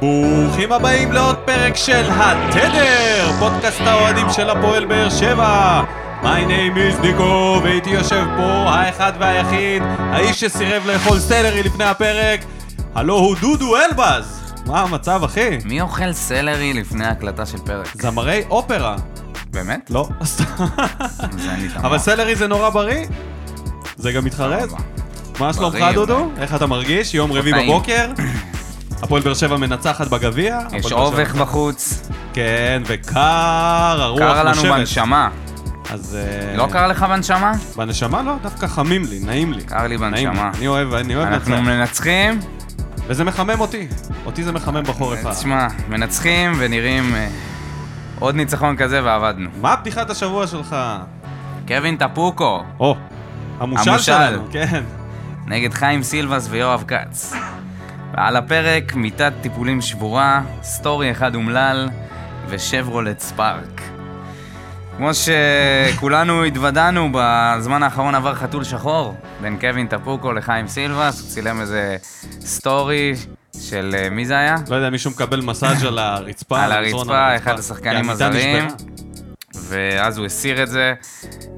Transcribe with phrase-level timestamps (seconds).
[0.00, 5.82] ברוכים הבאים לעוד פרק של התדר, פודקאסט האוהדים של הפועל באר שבע.
[6.22, 12.40] My name is ניקו, ואיתי יושב פה האחד והיחיד, האיש שסירב לאכול סלרי לפני הפרק,
[12.94, 14.54] הלו הוא דודו אלבז.
[14.66, 15.58] מה המצב, אחי?
[15.64, 17.88] מי אוכל סלרי לפני הקלטה של פרק?
[17.94, 18.96] זמרי אופרה.
[19.50, 19.90] באמת?
[19.90, 20.44] לא, סתם.
[21.76, 23.06] אבל סלרי זה נורא בריא.
[23.96, 24.74] זה גם מתחרז.
[25.40, 26.30] מה שלומך, דודו?
[26.38, 27.14] איך אתה מרגיש?
[27.14, 27.66] יום רביעי.
[27.66, 28.06] בבוקר.
[29.02, 30.58] הפועל באר שבע מנצחת בגביע.
[30.72, 33.20] יש אובך בחוץ, כן, וקר,
[34.00, 34.70] הרוח קר לנו נושבת.
[34.78, 35.28] בנשמה.
[35.90, 36.18] אז...
[36.20, 37.52] אה, לא קר לך בנשמה?
[37.76, 39.62] בנשמה לא, דווקא חמים לי, נעים לי.
[39.64, 40.50] קר לי בנשמה.
[40.58, 41.68] אני אוהב, אני אוהב אנחנו לנצח.
[41.68, 42.40] מנצחים,
[43.06, 43.88] וזה מחמם אותי.
[44.26, 45.26] אותי זה מחמם בחורף.
[45.26, 47.28] תשמע, מנצחים ונראים אה,
[48.18, 49.50] עוד ניצחון כזה ועבדנו.
[49.60, 50.76] מה בדיחת השבוע שלך?
[51.68, 52.96] קווין טפוקו, או,
[53.60, 53.98] המושל.
[53.98, 54.82] שלנו, כן.
[55.46, 57.34] נגד חיים סילבס ויואב כץ.
[58.18, 61.88] ועל הפרק, מיטת טיפולים שבורה, story אחד אומלל
[62.48, 63.82] ושברולט ספארק.
[64.96, 71.60] כמו שכולנו התוודענו, בזמן האחרון עבר חתול שחור בין קווין טפוקו לחיים סילבס, הוא צילם
[71.60, 71.96] איזה
[72.40, 73.14] story
[73.60, 74.56] של אה, מי זה היה?
[74.70, 76.62] לא יודע, מישהו מקבל מסאז' על הרצפה.
[76.64, 78.68] על הרצפה, אחד השחקנים המיטה הזרים.
[79.54, 80.94] ואז הוא הסיר את זה,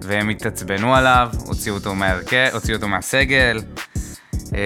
[0.03, 3.61] והם התעצבנו עליו, הוציאו אותו מהרכב, הוציאו אותו מהסגל.
[4.55, 4.61] אה,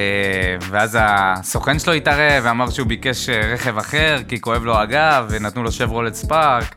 [0.71, 5.63] ואז הסוכן שלו התערב ואמר שהוא ביקש אה, רכב אחר, כי כואב לו הגב, ונתנו
[5.63, 6.75] לו שברולט ספארק,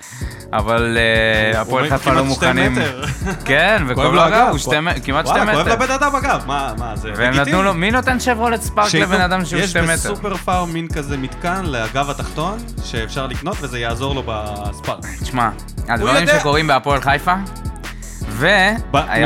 [0.53, 2.71] אבל אה, הפועל חיפה לא מוכנים.
[2.71, 3.03] מטר.
[3.45, 4.59] כן, וכואב לו הגב, הוא
[5.05, 5.73] כמעט שתי וואלה, כואב מטר.
[5.73, 7.11] לבן אדם אגב, מה, זה
[7.51, 9.93] לו, מי נותן שברולט ספארק לבן אדם שהוא שתי יש מטר?
[9.93, 15.05] בסופר פארם מין כזה מתקן לגב התחתון, שאפשר לקנות וזה יעזור לו בספארק.
[15.21, 15.49] תשמע,
[15.87, 16.27] הדברים.
[16.39, 17.35] שקורים בהפועל חיפה,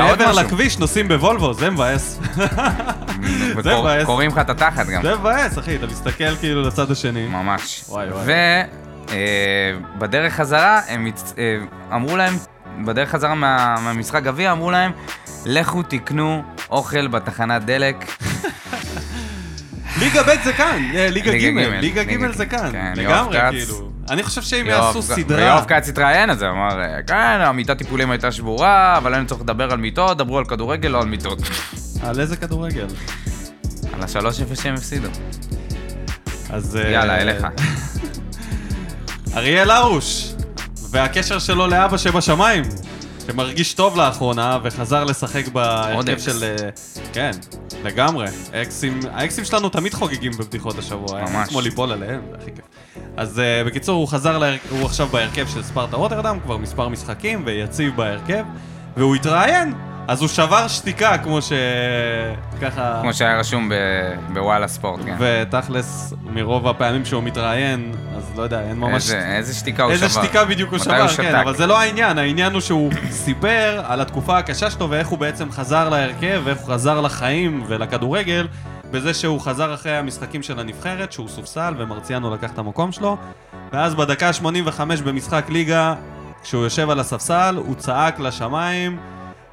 [0.02, 0.32] עוד מעבר.
[0.32, 2.20] לכביש נוסעים בוולבו, זה מבאס.
[4.04, 5.02] וקוראים לך את התחת גם.
[5.02, 7.28] זה מבאס, אחי, אתה מסתכל כאילו לצד השני.
[7.28, 7.84] ממש.
[7.90, 8.26] וואי, וואי.
[9.98, 11.58] ובדרך חזרה, הם אה,
[11.96, 12.34] אמרו להם,
[12.86, 14.92] בדרך חזרה מה- מהמשחק גביע, אמרו להם,
[15.46, 18.06] לכו תקנו אוכל בתחנת דלק.
[20.00, 23.40] ליגה ב' זה כאן, אה, ליגה ג', ליגה ג' זה כאן, כן, יואב לגמרי.
[23.52, 23.92] כאילו.
[24.10, 25.38] אני חושב שאם יואב- יעשו סדרה...
[25.38, 29.42] ויואב כץ התראיין על זה, אמר, אה, כן, המיטת טיפולים הייתה שבורה, אבל אין צורך
[29.42, 31.40] לדבר על מיטות, דברו על כדורגל, לא על מיטות.
[32.04, 32.88] על איזה כדורגל?
[33.94, 35.08] על השלוש אפס שהם הפסידו.
[36.50, 36.76] אז...
[36.76, 37.48] אה, יאללה, אליך.
[39.36, 40.34] אריאל הרוש,
[40.90, 42.64] והקשר שלו לאבא שבשמיים,
[43.28, 46.20] שמרגיש טוב לאחרונה, וחזר לשחק בהרכב.
[46.20, 46.44] של...
[46.44, 46.70] אה,
[47.14, 47.32] כן,
[47.84, 48.28] לגמרי.
[48.54, 51.50] האקסים, האקסים שלנו תמיד חוגגים בבדיחות השבוע, ממש.
[51.50, 52.66] כמו ליפול עליהם, זה הכי כיף.
[53.18, 54.56] אז uh, בקיצור, הוא חזר, להר...
[54.70, 58.44] הוא עכשיו בהרכב של ספרטה רוטרדם, כבר מספר משחקים, ויציב בהרכב,
[58.98, 59.74] והוא התראיין,
[60.08, 61.52] אז הוא שבר שתיקה, כמו ש...
[62.62, 63.00] ככה...
[63.02, 63.74] כמו שהיה רשום ב-
[64.34, 65.16] בוואלה ספורט, כן.
[65.20, 69.04] ותכלס, מרוב הפעמים שהוא מתראיין, אז לא יודע, אין ממש...
[69.04, 70.06] איזה- איזה שתיקה הוא שבר.
[70.06, 71.36] איזה שתיקה בדיוק הוא שבר, הוא כן?
[71.36, 75.52] אבל זה לא העניין, העניין הוא שהוא סיפר על התקופה הקשה שלו ואיך הוא בעצם
[75.52, 78.48] חזר להרכב, ואיך הוא חזר לחיים ולכדורגל,
[78.92, 83.18] בזה שהוא חזר אחרי המשחקים של הנבחרת, שהוא סופסל ומרציאנו לקח את המקום שלו,
[83.74, 85.94] ואז בדקה ה-85 במשחק ליגה,
[86.44, 88.98] כשהוא יושב על הספסל, הוא צעק לשמיים,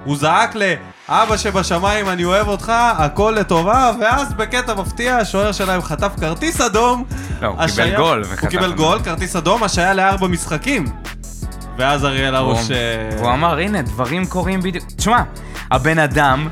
[0.08, 6.12] הוא זעק לאבא שבשמיים אני אוהב אותך, הכל לטובה, ואז בקטע מפתיע השוער שלהם חטף
[6.20, 7.04] כרטיס אדום.
[7.42, 8.72] לא, הוא קיבל השעיה- גול הוא קיבל.
[8.72, 10.84] גול, כרטיס אדום, השעיה לארבע משחקים.
[11.78, 12.58] ואז אריאל הרוש...
[13.16, 14.84] והוא- אה, אמר, הנה, דברים קורים בדיוק.
[14.96, 15.22] תשמע,
[15.70, 16.48] הבן אדם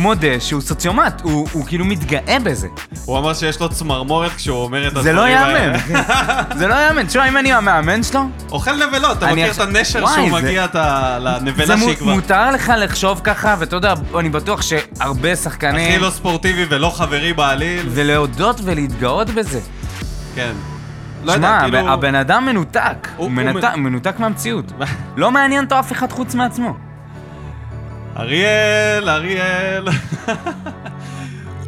[0.00, 2.68] מודה שהוא סוציומט, הוא הוא כאילו מתגאה בזה.
[3.04, 5.58] הוא אמר שיש לו צמרמורת כשהוא אומר את זה הדברים לא האלה.
[5.58, 5.78] ייאמן.
[6.58, 7.06] זה לא ייאמן.
[7.06, 8.20] תשמע, אם אני המאמן שלו,
[8.52, 10.78] אוכל נבלות, אתה מכיר את הנשר שהוא זה- מגיע זה
[11.20, 12.14] לנבלה שהיא כבר...
[12.14, 16.00] מותר לך לחשוב ככה, ואתה יודע, אני בטוח שהרבה הכי שחקנים...
[16.00, 17.86] לא ספורטיבי ולא חברי בעליל.
[17.90, 19.60] ולהודות ולהתגאות בזה.
[20.34, 20.52] כן.
[21.24, 21.92] לא יודע, שמע, כאילו...
[21.92, 22.80] הבן אדם מנותק.
[23.16, 24.72] הוא- הוא הוא מנותק- מ- מנותק מהמציאות.
[25.16, 26.76] לא מעניין אותו אף אחד חוץ מעצמו.
[28.20, 29.84] אריאל, אריאל.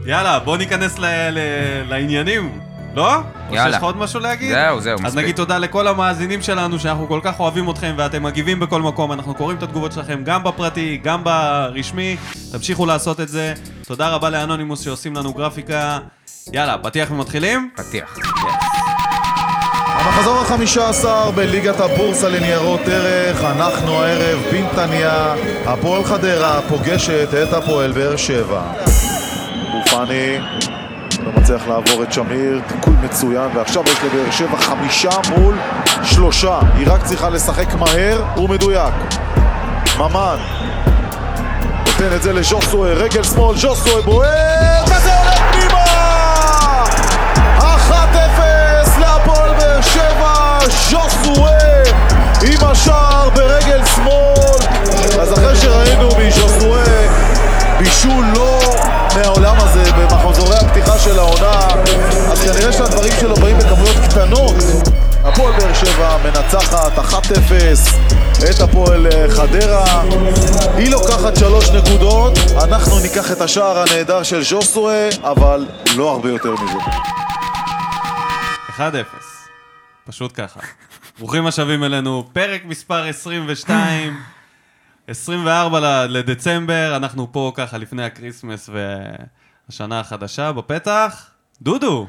[0.07, 1.39] יאללה, בוא ניכנס ל- ל-
[1.89, 2.61] לעניינים.
[2.95, 3.15] לא?
[3.17, 3.21] או
[3.55, 3.65] יאללה.
[3.71, 4.53] שיש לך עוד משהו להגיד?
[4.53, 5.19] זהו, זהו, אז מספיק.
[5.23, 9.13] נגיד תודה לכל המאזינים שלנו, שאנחנו כל כך אוהבים אתכם ואתם מגיבים בכל מקום.
[9.13, 12.17] אנחנו קוראים את התגובות שלכם גם בפרטי, גם ברשמי.
[12.53, 13.55] תמשיכו לעשות את זה.
[13.87, 15.99] תודה רבה לאנונימוס שעושים לנו גרפיקה.
[16.53, 17.71] יאללה, פתיח ומתחילים?
[17.77, 18.19] פתיח.
[20.05, 25.35] המחזור החמישה עשר בליגת הבורסה לניירות ערך, אנחנו הערב בנתניה,
[25.67, 28.63] הפועל חדרה פוגשת את הפועל באר שבע.
[29.75, 30.39] אופני
[31.25, 35.55] לא מצליח לעבור את שמיר, תיקול מצוין, ועכשיו יש לבאר שבע חמישה מול
[36.05, 36.59] שלושה.
[36.75, 38.95] היא רק צריכה לשחק מהר ומדויק.
[39.99, 40.37] ממן
[41.87, 45.12] נותן את זה לז'וסוי, רגל שמאל, ז'וסוי בועט, וזה
[50.69, 51.83] ז'וסואה
[52.43, 54.43] עם השער ברגל שמאל.
[55.21, 57.09] אז אחרי שראינו מז'וסואה
[57.79, 58.59] בישול לא
[59.17, 61.69] מהעולם הזה במחזורי הפתיחה של העונה,
[62.33, 64.55] אז כנראה שהדברים שלו באים בכמויות קטנות.
[65.25, 67.13] הפועל באר שבע מנצחת 1-0
[68.51, 70.03] את הפועל אה, חדרה.
[70.77, 75.67] היא לוקחת 3 נקודות, אנחנו ניקח את השער הנהדר של ז'וסואה, אבל
[75.97, 76.79] לא הרבה יותר מזה.
[78.79, 79.32] 1-0
[80.07, 80.61] פשוט ככה.
[81.19, 84.17] ברוכים השבים אלינו, פרק מספר 22,
[85.09, 88.71] 24 ל- לדצמבר, אנחנו פה ככה לפני ה Christmas
[89.69, 91.31] והשנה החדשה בפתח.
[91.63, 92.07] דודו,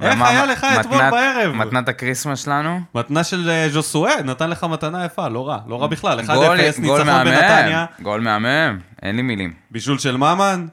[0.00, 1.52] איך היה לך אתמול בערב?
[1.52, 2.80] מתנת ה Christmas שלנו?
[2.94, 6.20] מתנה של אה, ז'וסואה, נתן לך מתנה יפה, לא רע, לא רע בכלל.
[6.20, 9.52] 1-0, גול- גול ניצחון בנתניה, גול מהמם, אין לי מילים.
[9.70, 10.66] בישול של ממן.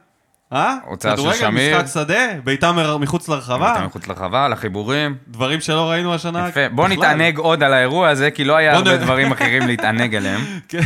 [0.54, 0.76] אה?
[0.86, 1.78] הוצאה של כדורגל, שמיר.
[1.84, 5.16] משחק שדה, בעיטה מחוץ לרחבה, אתה מחוץ לרחבה, לחיבורים.
[5.28, 6.48] דברים שלא ראינו השנה.
[6.50, 6.70] יפה.
[6.70, 6.98] בוא בכלל.
[6.98, 10.42] נתענג עוד על האירוע הזה, כי לא היה הרבה נ- דברים אחרים להתענג עליהם.
[10.68, 10.82] כן.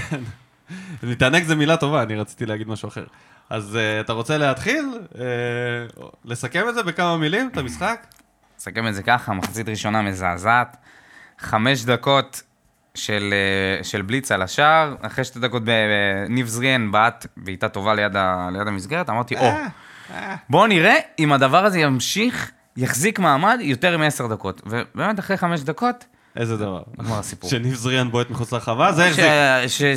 [1.03, 3.03] להתענג זה מילה טובה, אני רציתי להגיד משהו אחר.
[3.49, 4.85] אז uh, אתה רוצה להתחיל?
[5.13, 5.17] Uh,
[6.25, 8.05] לסכם את זה בכמה מילים, את המשחק?
[8.57, 10.77] נסכם את זה ככה, מחצית ראשונה מזעזעת.
[11.39, 12.41] חמש דקות
[12.95, 18.15] של, אה, של בליץ על השער, אחרי שתי דקות בניב זריאן בעט בעיטה טובה ליד,
[18.15, 19.67] ה, ליד המסגרת, אמרתי, או, אה,
[20.13, 20.35] אה.
[20.49, 24.61] בואו נראה אם הדבר הזה ימשיך, יחזיק מעמד יותר מעשר דקות.
[24.65, 26.05] ובאמת, אחרי חמש דקות,
[26.35, 26.81] איזה דבר.
[26.99, 27.49] נגמר הסיפור.
[27.49, 29.25] שניב זריאן בועט מחוץ לרחבה, זה החזיק.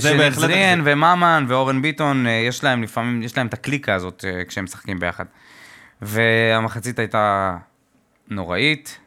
[0.00, 0.80] שניב זריאן.
[0.84, 5.00] וממן ואורן ביטון, אה, יש להם לפעמים, יש להם את הקליקה הזאת אה, כשהם משחקים
[5.00, 5.24] ביחד.
[6.02, 7.56] והמחצית הייתה
[8.28, 8.98] נוראית.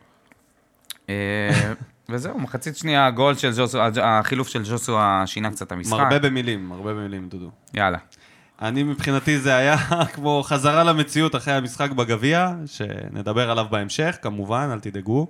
[2.12, 5.94] וזהו, מחצית שנייה, הגול של ז'וסו, החילוף של ז'וסו שינה קצת את המשחק.
[5.94, 7.50] מרבה במילים, מרבה במילים, דודו.
[7.74, 7.98] יאללה.
[8.62, 9.78] אני מבחינתי זה היה
[10.14, 15.28] כמו חזרה למציאות אחרי המשחק בגביע, שנדבר עליו בהמשך, כמובן, אל תדאגו.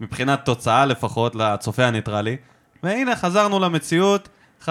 [0.00, 2.36] מבחינת תוצאה לפחות, לצופה הניטרלי.
[2.82, 4.28] והנה, חזרנו למציאות,
[4.62, 4.68] 1-0,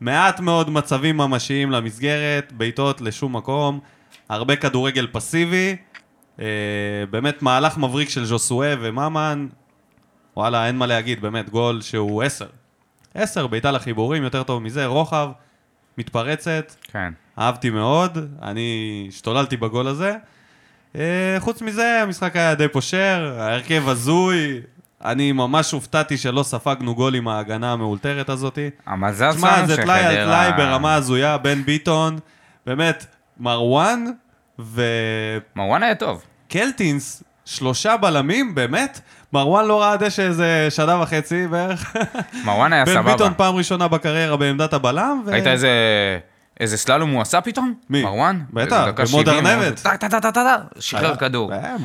[0.00, 3.80] מעט מאוד מצבים ממשיים למסגרת, בעיטות לשום מקום,
[4.28, 5.76] הרבה כדורגל פסיבי,
[6.40, 6.46] אה,
[7.10, 9.46] באמת מהלך מבריק של ז'וסואה וממן,
[10.36, 12.46] וואלה, אין מה להגיד, באמת, גול שהוא 10.
[13.14, 15.28] 10, בעיטה לחיבורים, יותר טוב מזה, רוחב,
[15.98, 17.12] מתפרצת, כן.
[17.38, 18.66] אהבתי מאוד, אני
[19.08, 20.14] השתוללתי בגול הזה.
[20.96, 24.60] אה, חוץ מזה, המשחק היה די פושר, ההרכב הזוי,
[25.04, 28.70] אני ממש הופתעתי שלא ספגנו גול עם ההגנה המאולתרת הזאתי.
[28.86, 32.18] המזל תשמע, שלנו זה טלאי על שחדרה- טלאי ברמה הזויה, בן ביטון,
[32.66, 33.06] באמת,
[33.40, 34.04] מרואן
[35.56, 36.22] מרואן היה טוב.
[36.46, 39.00] וקלטינס, שלושה בלמים, באמת,
[39.32, 41.96] מרואן לא ראה דשא איזה שנה וחצי בערך.
[42.44, 43.12] מרואן היה בן סבבה.
[43.12, 45.22] ביטון פעם ראשונה בקריירה בעמדת הבלם.
[45.26, 45.68] ו- ראית איזה...
[46.60, 47.74] איזה סללום הוא עשה פתאום?
[47.90, 48.02] מי?
[48.02, 48.40] מרואן?
[48.52, 49.80] בטח, איזה דקה במוד 70, ארנבת.
[49.82, 51.52] טה טה טה טה טה, שחרר היה- כדור.
[51.52, 51.76] אה.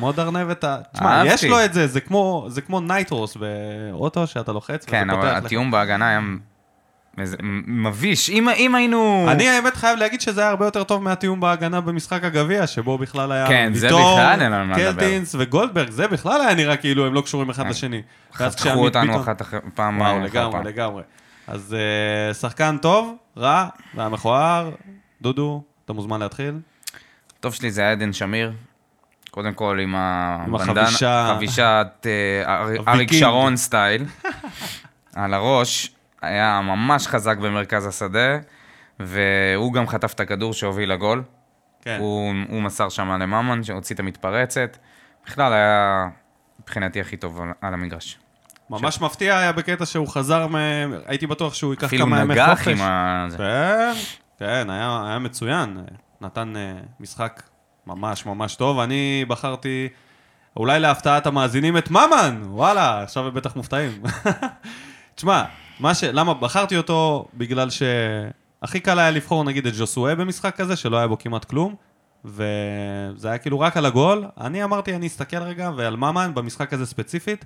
[0.64, 1.22] ה- תשמע.
[1.26, 2.46] יש לו את זה, זה כמו,
[2.80, 5.44] nitrous באוטו שאתה לוחץ כן, וזה אבל פותח לך.
[5.44, 6.20] התיאום בהגנה היה
[7.66, 8.30] מביש.
[8.30, 9.26] אם אם היינו...
[9.30, 13.32] אני האמת חייב להגיד שזה היה הרבה יותר טוב מהתיאום בהגנה במשחק הגביע, שבו בכלל
[13.32, 14.92] היה כן, זה בכלל אין על מה לדבר.
[15.00, 18.02] קלטינס וגולדברג, זה בכלל היה נראה כאילו הם לא קשורים אחד לשני.
[18.40, 20.66] ואז חתכו אותנו אחת אחרי פעם וואו, לגמרי, פעם.
[20.66, 21.02] לגמרי.
[21.46, 21.76] אז
[22.28, 24.70] אה, שחקן טוב, רע, והמכוער,
[25.22, 26.54] דודו, אתה מוזמן להתחיל.
[27.40, 28.52] טוב שלי זה היה עדן שמיר.
[29.30, 30.86] קודם כל עם הבנדנה.
[31.34, 33.12] חבישת אה, אר- אריק.
[33.12, 34.04] שרון סטייל.
[35.14, 35.90] על הראש,
[36.22, 38.38] היה ממש חזק במרכז השדה,
[39.00, 41.22] והוא גם חטף את הכדור שהוביל לגול.
[41.82, 41.96] כן.
[42.00, 44.76] הוא, הוא מסר שם לממן, שהוציא את המתפרצת.
[45.26, 46.08] בכלל היה
[46.60, 48.18] מבחינתי הכי טוב על, על המגרש.
[48.70, 50.56] ממש מפתיע היה בקטע שהוא חזר מ...
[51.06, 52.68] הייתי בטוח שהוא ייקח אפילו כמה ימי נגח חופש.
[52.68, 53.26] עם ה...
[53.36, 53.92] כן,
[54.38, 55.78] כן, היה, היה מצוין.
[56.20, 57.42] נתן uh, משחק
[57.86, 58.78] ממש ממש טוב.
[58.78, 59.88] אני בחרתי,
[60.56, 62.42] אולי להפתעת המאזינים, את ממן!
[62.44, 64.02] וואלה, עכשיו הם בטח מופתעים.
[65.14, 65.44] תשמע,
[65.80, 66.04] מה ש...
[66.04, 67.28] למה בחרתי אותו?
[67.34, 71.74] בגלל שהכי קל היה לבחור נגיד את ג'וסואה במשחק כזה, שלא היה בו כמעט כלום.
[72.24, 74.24] וזה היה כאילו רק על הגול.
[74.40, 77.44] אני אמרתי, אני אסתכל רגע, ועל ממן במשחק הזה ספציפית,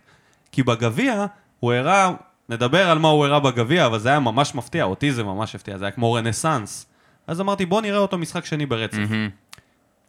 [0.52, 1.26] כי בגביע
[1.60, 2.10] הוא הראה,
[2.48, 5.78] נדבר על מה הוא הראה בגביע, אבל זה היה ממש מפתיע, אותי זה ממש הפתיע,
[5.78, 6.86] זה היה כמו רנסאנס.
[7.26, 8.98] אז אמרתי, בוא נראה אותו משחק שני ברצף.
[8.98, 9.30] מהמם.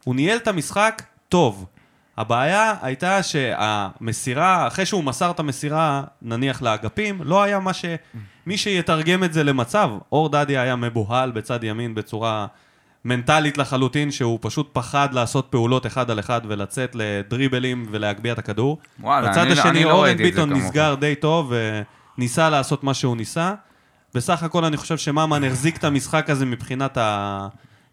[0.03, 1.65] הוא ניהל את המשחק טוב.
[2.17, 7.85] הבעיה הייתה שהמסירה, אחרי שהוא מסר את המסירה, נניח לאגפים, לא היה מה ש...
[8.45, 9.89] מי שיתרגם את זה למצב.
[10.11, 12.47] אור דדיה היה מבוהל בצד ימין בצורה
[13.05, 18.77] מנטלית לחלוטין, שהוא פשוט פחד לעשות פעולות אחד על אחד ולצאת לדריבלים ולהגביה את הכדור.
[18.99, 20.53] וואלה, בצד אני לא- השני, אני לא אורן ביטון.
[20.53, 21.53] נסגר די טוב
[22.17, 23.53] וניסה לעשות מה שהוא ניסה.
[24.15, 26.97] בסך הכל אני חושב שממן החזיק את המשחק הזה מבחינת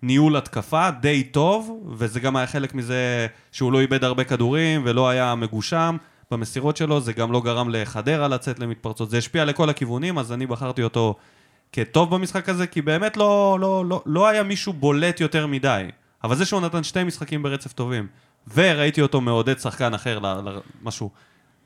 [0.04, 5.08] הניהול התקפה די טוב, וזה גם היה חלק מזה שהוא לא איבד הרבה כדורים ולא
[5.08, 5.96] היה מגושם.
[6.30, 10.46] במסירות שלו, זה גם לא גרם לחדרה לצאת למתפרצות, זה השפיע לכל הכיוונים, אז אני
[10.46, 11.14] בחרתי אותו
[11.72, 15.84] כטוב במשחק הזה, כי באמת לא, לא, לא, לא היה מישהו בולט יותר מדי.
[16.24, 18.06] אבל זה שהוא נתן שתי משחקים ברצף טובים,
[18.54, 21.10] וראיתי אותו מעודד שחקן אחר, ל- ל- משהו,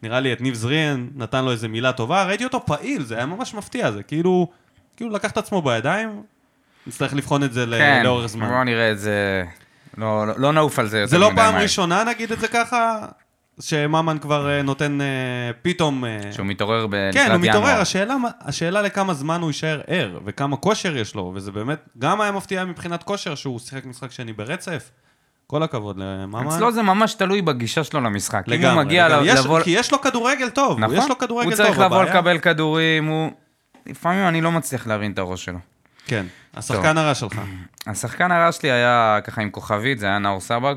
[0.02, 3.26] נראה לי את ניב זריאן, נתן לו איזה מילה טובה, ראיתי אותו פעיל, זה היה
[3.26, 4.48] ממש מפתיע, זה כאילו,
[4.96, 6.22] כאילו לקח את עצמו בידיים,
[6.88, 8.48] נצטרך לבחון את זה כן, לאורך זמן.
[8.48, 9.44] בוא נראה את זה,
[9.98, 11.62] לא, לא, לא נעוף על זה יותר זה לא מדי פעם מהר.
[11.62, 13.06] ראשונה, נגיד את זה ככה,
[13.60, 15.06] שממן כבר אה, נותן אה,
[15.62, 16.04] פתאום...
[16.04, 17.80] אה, שהוא מתעורר בלקראת כן, הוא מתעורר, ינואר.
[17.80, 22.32] השאלה, השאלה לכמה זמן הוא יישאר ער, וכמה כושר יש לו, וזה באמת, גם היה
[22.32, 24.90] מפתיע מבחינת כושר שהוא שיחק משחק שני ברצף.
[25.46, 26.46] כל הכבוד לממן.
[26.46, 28.44] אצלו זה ממש תלוי בגישה שלו למשחק.
[28.48, 29.32] אם הוא לגמרי, מגיע לגמרי.
[29.32, 29.60] יש- לבוא...
[29.60, 31.66] כי יש לו כדורגל טוב, נכון, יש לו כדורגל הוא טוב.
[31.66, 33.30] צריך לבוא לקבל כדורים, הוא...
[33.86, 35.58] לפעמים אני לא מצליח להבין את הראש שלו.
[36.08, 37.40] כן, השחקן הרע שלך.
[37.86, 40.74] השחקן הרע שלי היה ככה עם כוכבית, זה היה נאור סבג,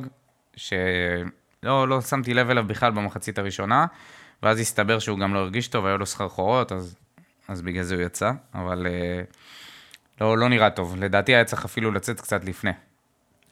[0.56, 3.86] שלא לא שמתי לב אליו בכלל במחצית הראשונה,
[4.44, 6.96] ואז הסתבר שהוא גם לא הרגיש טוב, היו לו סחרחורות, אז,
[7.48, 9.22] אז בגלל זה הוא יצא, אבל אה,
[10.22, 10.96] לא, לא נראה טוב.
[10.96, 12.72] לדעתי היה צריך אפילו לצאת קצת לפני.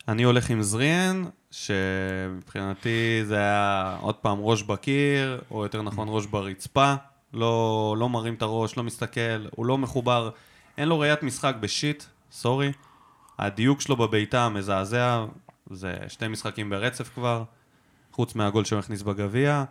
[0.07, 6.25] אני הולך עם זריאן, שמבחינתי זה היה עוד פעם ראש בקיר, או יותר נכון ראש
[6.25, 6.93] ברצפה.
[7.33, 10.29] לא, לא מרים את הראש, לא מסתכל, הוא לא מחובר,
[10.79, 12.71] אין לו ראיית משחק בשיט, סורי.
[13.39, 15.25] הדיוק שלו בביתה מזעזע,
[15.69, 17.43] זה שתי משחקים ברצף כבר,
[18.11, 19.63] חוץ מהגול שהוא הכניס בגביע.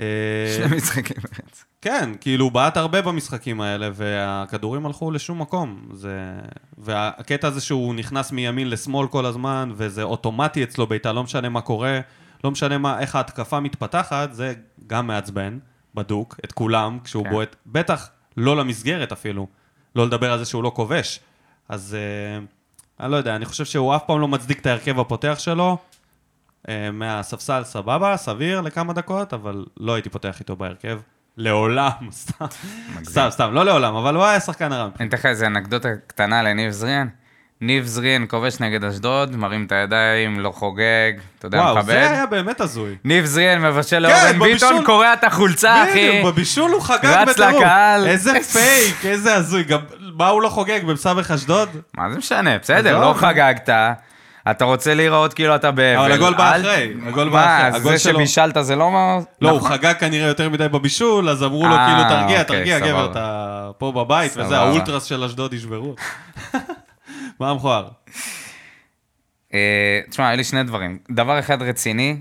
[0.00, 0.04] אה,
[0.56, 1.64] שני משחקים ברצף.
[1.80, 5.88] כן, כאילו, הוא בעט הרבה במשחקים האלה, והכדורים הלכו לשום מקום.
[5.92, 6.32] זה...
[6.78, 11.60] והקטע הזה שהוא נכנס מימין לשמאל כל הזמן, וזה אוטומטי אצלו בעיטה, לא משנה מה
[11.60, 12.00] קורה,
[12.44, 14.54] לא משנה מה, איך ההתקפה מתפתחת, זה
[14.86, 15.58] גם מעצבן,
[15.94, 17.30] בדוק, את כולם, כשהוא כן.
[17.30, 19.46] בועט, בטח לא למסגרת אפילו,
[19.96, 21.20] לא לדבר על זה שהוא לא כובש.
[21.68, 22.44] אז אה,
[23.00, 25.78] אני לא יודע, אני חושב שהוא אף פעם לא מצדיק את ההרכב הפותח שלו.
[26.68, 31.00] אה, מהספסל סבבה, סביר לכמה דקות, אבל לא הייתי פותח איתו בהרכב.
[31.36, 32.46] לעולם, סתם,
[33.04, 34.88] סתם, סתם, לא לעולם, אבל הוא היה שחקן הרע.
[35.00, 37.08] אני אתן לך איזה אנקדוטה קטנה לניב זריאן.
[37.62, 41.92] ניב זריאן כובש נגד אשדוד, מרים את הידיים, לא חוגג, אתה יודע, וואו, מכבד.
[41.92, 42.96] זה היה באמת הזוי.
[43.04, 44.84] ניב זריאן מבשל כן, לאורן ביטון.
[44.84, 46.08] קורע את החולצה, אחי.
[46.08, 47.54] בדיוק, בבישול הוא חגג רץ בטירוף.
[47.54, 48.06] לקהל.
[48.06, 49.64] איזה פייק, איזה הזוי.
[49.64, 49.78] גם,
[50.18, 51.68] מה הוא לא חוגג במסבך אשדוד?
[51.96, 53.00] מה זה משנה, בסדר.
[53.00, 53.70] לא חגגת.
[54.50, 55.98] אתה רוצה להיראות כאילו אתה באבל.
[56.04, 57.80] אבל הגול בא אחרי, הגול בא מה, אחרי.
[57.80, 59.18] הגול זה שבישלת זה לא מה...
[59.40, 59.70] לא, הוא נכון.
[59.70, 63.10] חגג כנראה יותר מדי בבישול, אז אמרו לו אה, כאילו, תרגיע, אוקיי, תרגיע, גבר.
[63.10, 64.58] אתה פה בבית, וזה.
[64.58, 65.94] האולטרס של אשדוד ישברו.
[67.42, 67.88] מה המכוער?
[69.54, 70.98] אה, תשמע, היו לי שני דברים.
[71.10, 72.16] דבר אחד רציני,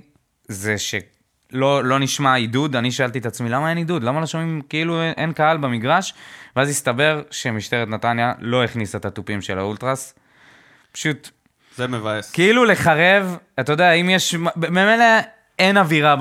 [0.48, 4.04] זה שלא לא נשמע עידוד, אני שאלתי את עצמי, למה אין עידוד?
[4.04, 6.14] למה לא שומעים כאילו אין, קהל במגרש?
[6.56, 10.14] ואז הסתבר שמשטרת נתניה לא הכניסה את התופים של האולטרס.
[10.92, 11.30] פשוט,
[11.76, 12.32] זה מבאס.
[12.32, 15.06] כאילו לחרב, אתה יודע, אם יש, ממילא
[15.60, 16.16] אין אווירה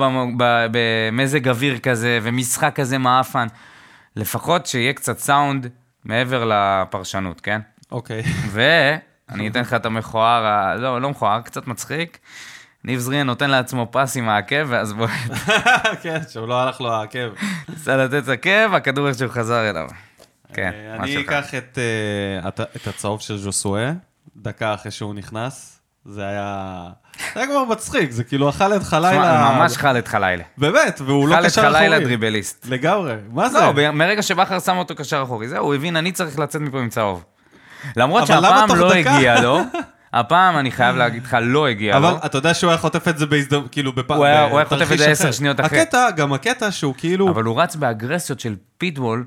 [0.71, 3.47] במזג אוויר כזה, ומשחק כזה מעפן.
[4.15, 5.67] לפחות שיהיה קצת סאונד
[6.05, 7.61] מעבר לפרשנות, כן?
[7.91, 8.21] אוקיי.
[8.51, 10.43] ואני אתן לך את המכוער,
[10.77, 12.17] לא, לא מכוער, קצת מצחיק.
[12.83, 15.07] ניב זריאן נותן לעצמו פס עם העקב, ואז בוא,
[16.03, 17.29] כן, שהוא לא הלך לו העקב.
[17.69, 19.87] ניסה לתת עקב, הכדור איכשהו חזר אליו.
[20.53, 21.25] כן, אה, מה אני שלך?
[21.29, 21.77] אקח את,
[22.43, 23.91] אה, את- את הצהוב של ז'וסואה,
[24.37, 25.79] דקה אחרי שהוא נכנס.
[26.05, 26.83] זה היה...
[27.33, 29.51] זה היה כבר מצחיק, זה כאילו אכל את חלילה...
[29.55, 30.43] ממש חלד חלילה.
[30.57, 31.73] באמת, והוא לא קשר אחורי.
[31.77, 32.65] חלילה דריבליסט.
[32.69, 33.59] לגמרי, מה זה?
[33.59, 36.89] לא, מרגע שבכר שם אותו קשר אחורי, זהו, הוא הבין, אני צריך לצאת מפה עם
[36.89, 37.23] צהוב.
[37.97, 38.93] למרות אבל שהפעם לא?
[38.93, 39.59] הגיע לו,
[40.13, 42.07] הפעם, אני חייב להגיד לך, לא הגיע לו.
[42.09, 44.17] אבל אתה יודע שהוא היה חוטף את זה בהזדמנות, כאילו בפעם...
[44.17, 45.79] הוא היה- הוא היה חוטף את זה עשר שניות אחרי.
[45.79, 47.29] הקטע, גם הקטע שהוא כאילו...
[47.29, 49.25] אבל הוא רץ באגרסיות של פיטבול,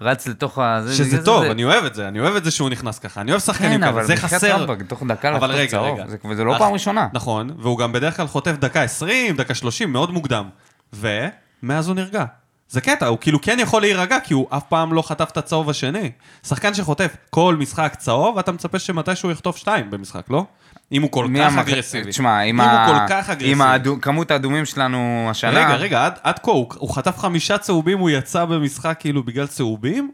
[0.00, 0.80] רץ לתוך ה...
[0.84, 2.98] זה- שזה זה- טוב, זה- אני אוהב את זה, אני אוהב את זה שהוא נכנס
[2.98, 4.62] ככה, אני אוהב שחקנים כן, ככה, אבל זה חסר.
[4.62, 6.08] רבאק, תוך דקה אבל רגע, צהוב, רגע.
[6.08, 7.08] זה- וזה לא פעם ראשונה.
[7.12, 10.44] נכון, והוא גם בדרך כלל חוטף דקה 20, דקה 30, מאוד מוקדם.
[10.92, 12.24] ומאז הוא נרגע.
[12.72, 15.70] זה קטע, הוא כאילו כן יכול להירגע, כי הוא אף פעם לא חטף את הצהוב
[15.70, 16.10] השני.
[16.46, 20.44] שחקן שחוטף כל משחק צהוב, אתה מצפה שמתישהו יחטוף שתיים במשחק, לא?
[20.92, 22.10] אם הוא כל כך אגרסיבי.
[22.10, 22.86] תשמע, עם, אם ה...
[22.86, 23.52] הוא כל כך אגרסיבי.
[23.52, 23.96] עם האדו...
[24.02, 25.50] כמות האדומים שלנו השנה...
[25.50, 29.46] רגע, רגע, עד, עד כה, הוא, הוא חטף חמישה צהובים, הוא יצא במשחק כאילו בגלל
[29.46, 30.10] צהובים,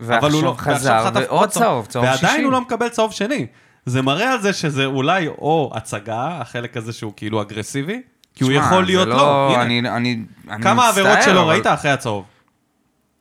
[0.00, 2.24] אבל הוא לא, חזר, ועוד צהוב, צהוב שישי.
[2.24, 3.46] ועדיין הוא לא מקבל צהוב שני.
[3.86, 8.02] זה מראה על זה שזה אולי או הצגה, החלק הזה שהוא כאילו אגרסיבי,
[8.34, 9.50] כי הוא יכול להיות לא.
[9.52, 12.24] הנה, אני, אני, אני כמה עבירות שלו אבל- ראית אחרי הצהוב?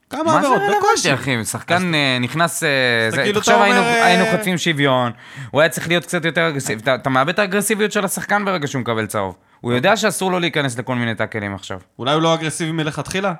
[0.09, 0.57] כמה מה זה עבירות?
[0.61, 1.13] רלוונטי, בקושי.
[1.13, 1.45] אחי?
[1.45, 2.63] שחקן אה, נכנס...
[2.63, 2.69] אה,
[3.07, 5.11] אז כאילו אתה היינו- אומר, אה, היינו חוטפים שוויון,
[5.51, 6.81] הוא היה צריך להיות קצת יותר אגרסיבי.
[6.95, 9.35] אתה- מאבד את האגרסיביות של השחקן ברגע שהוא מקבל צהוב.
[9.61, 11.79] הוא יודע שאסור לו להיכנס לכל מיני טאקלים עכשיו.
[11.99, 13.33] אולי הוא לא אגרסיבי מלכתחילה?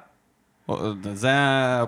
[1.14, 1.32] זה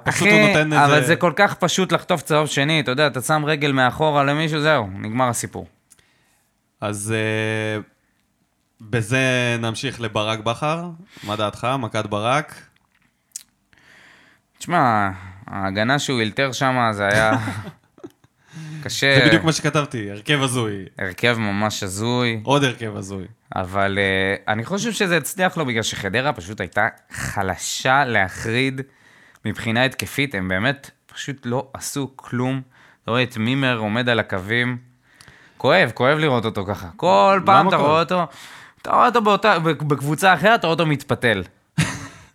[0.03, 0.85] פשוט הוא נותן איזה...
[0.85, 4.61] אבל זה כל כך פשוט לחטוף צהוב שני, אתה יודע, אתה שם רגל מאחורה למישהו,
[4.61, 5.67] זהו, נגמר הסיפור.
[6.81, 7.13] אז
[8.82, 10.89] בזה נמשיך לברק בכר.
[11.24, 11.67] מה דעתך?
[11.79, 12.62] מכת ברק?
[14.58, 15.10] תשמע,
[15.48, 17.32] ההגנה שהוא אילתר שם, זה היה...
[18.84, 19.20] קשה.
[19.20, 20.86] זה בדיוק מה שכתבתי, הרכב הזוי.
[21.00, 23.25] הרכב ממש הזוי, עוד הרכב הזוי.
[23.55, 28.82] אבל uh, אני חושב שזה הצליח לו בגלל שחדרה פשוט הייתה חלשה להחריד
[29.46, 32.62] מבחינה התקפית, הם באמת פשוט לא עשו כלום.
[33.03, 34.77] אתה רואה את מימר עומד על הקווים,
[35.58, 36.88] כואב, כואב לראות אותו ככה.
[36.96, 37.75] כל פעם אתה?
[37.75, 38.27] רואה אותו,
[38.85, 41.43] אתה רואה אותו באותה, בקבוצה אחרת, אתה רואה אותו מתפתל.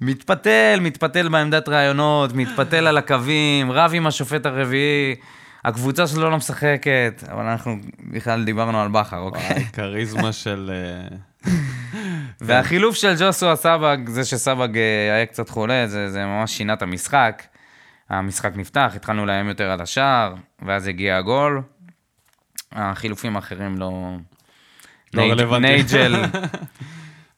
[0.00, 5.14] מתפתל, מתפתל בעמדת רעיונות, מתפתל על הקווים, רב עם השופט הרביעי.
[5.64, 7.76] הקבוצה שלו לא משחקת, אבל אנחנו
[8.12, 9.64] בכלל דיברנו על בכר, אוקיי?
[9.72, 10.70] כריזמה של...
[10.72, 11.52] אה,
[12.46, 16.82] והחילוף של ג'וסו סבג, זה שסבג אה, היה קצת חולה, זה, זה ממש שינה את
[16.82, 17.42] המשחק.
[18.08, 21.62] המשחק נפתח, התחלנו לאיים יותר על השער, ואז הגיע הגול.
[22.72, 24.16] החילופים האחרים לא...
[25.14, 25.66] לא רלוונטי.
[25.66, 26.16] נייג'ל...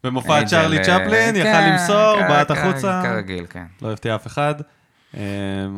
[0.04, 3.00] במופע צ'רלי אה, צ'פלין, יכל כן, למסור, כן, בעט כן, החוצה.
[3.04, 3.64] כרגיל, כן.
[3.82, 4.54] לא הפתיע אף אחד.
[5.14, 5.20] אמ,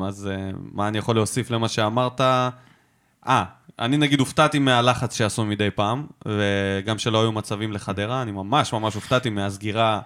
[0.03, 2.21] אז אה, מה אני יכול להוסיף למה שאמרת?
[3.27, 3.45] אה,
[3.79, 8.95] אני נגיד הופתעתי מהלחץ שעשו מדי פעם, וגם שלא היו מצבים לחדרה, אני ממש ממש
[8.95, 10.01] הופתעתי מהסגירה.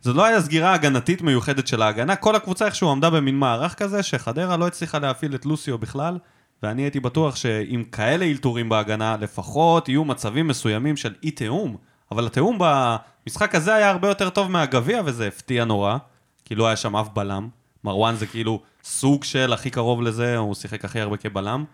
[0.00, 4.02] זו לא הייתה סגירה הגנתית מיוחדת של ההגנה, כל הקבוצה איכשהו עמדה במין מערך כזה,
[4.02, 6.18] שחדרה לא הצליחה להפעיל את לוסיו בכלל,
[6.62, 11.76] ואני הייתי בטוח שעם כאלה אלתורים בהגנה, לפחות יהיו מצבים מסוימים של אי תיאום,
[12.10, 15.96] אבל התיאום במשחק הזה היה הרבה יותר טוב מהגביע, וזה הפתיע נורא,
[16.44, 17.48] כי לא היה שם אף בלם.
[17.84, 21.64] מרואן זה כאילו סוג של הכי קרוב לזה, הוא שיחק הכי הרבה כבלם.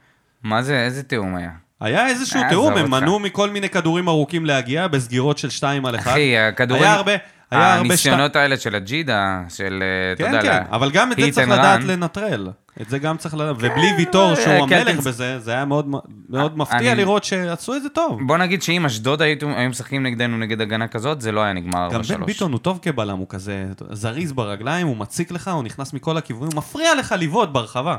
[0.43, 1.51] מה זה, איזה תיאום היה?
[1.81, 2.91] היה איזשהו אה, תיאום, הם.
[2.91, 6.07] מנעו מכל מיני כדורים ארוכים להגיע בסגירות של 2 על 1.
[6.07, 6.83] אחי, הכדורים...
[6.83, 7.13] היה הרבה,
[7.51, 10.43] היה הרבה הניסיונות האלה של הג'ידה, של, אה, אתה כן, יודע...
[10.43, 11.85] כן, לה- אבל גם את זה צריך לדעת.
[11.85, 12.49] לנטרל.
[12.83, 15.87] את זה גם צריך לדעת, ובלי ויטור אה, שהוא המלך קלטינס- בזה, זה היה מאוד
[16.29, 18.21] מאוד מפתיע לראות שעשו את זה טוב.
[18.27, 19.37] בוא נגיד שאם אשדוד היו
[19.71, 21.93] משחקים נגדנו נגד הגנה כזאת, זה לא היה נגמר 4-3.
[21.93, 25.93] גם בן ביטון הוא טוב כבלם, הוא כזה זריז ברגליים, הוא מציק לך, הוא נכנס
[25.93, 27.97] מכל הכיוונים, הוא מפריע לך לבעוט ברחבה.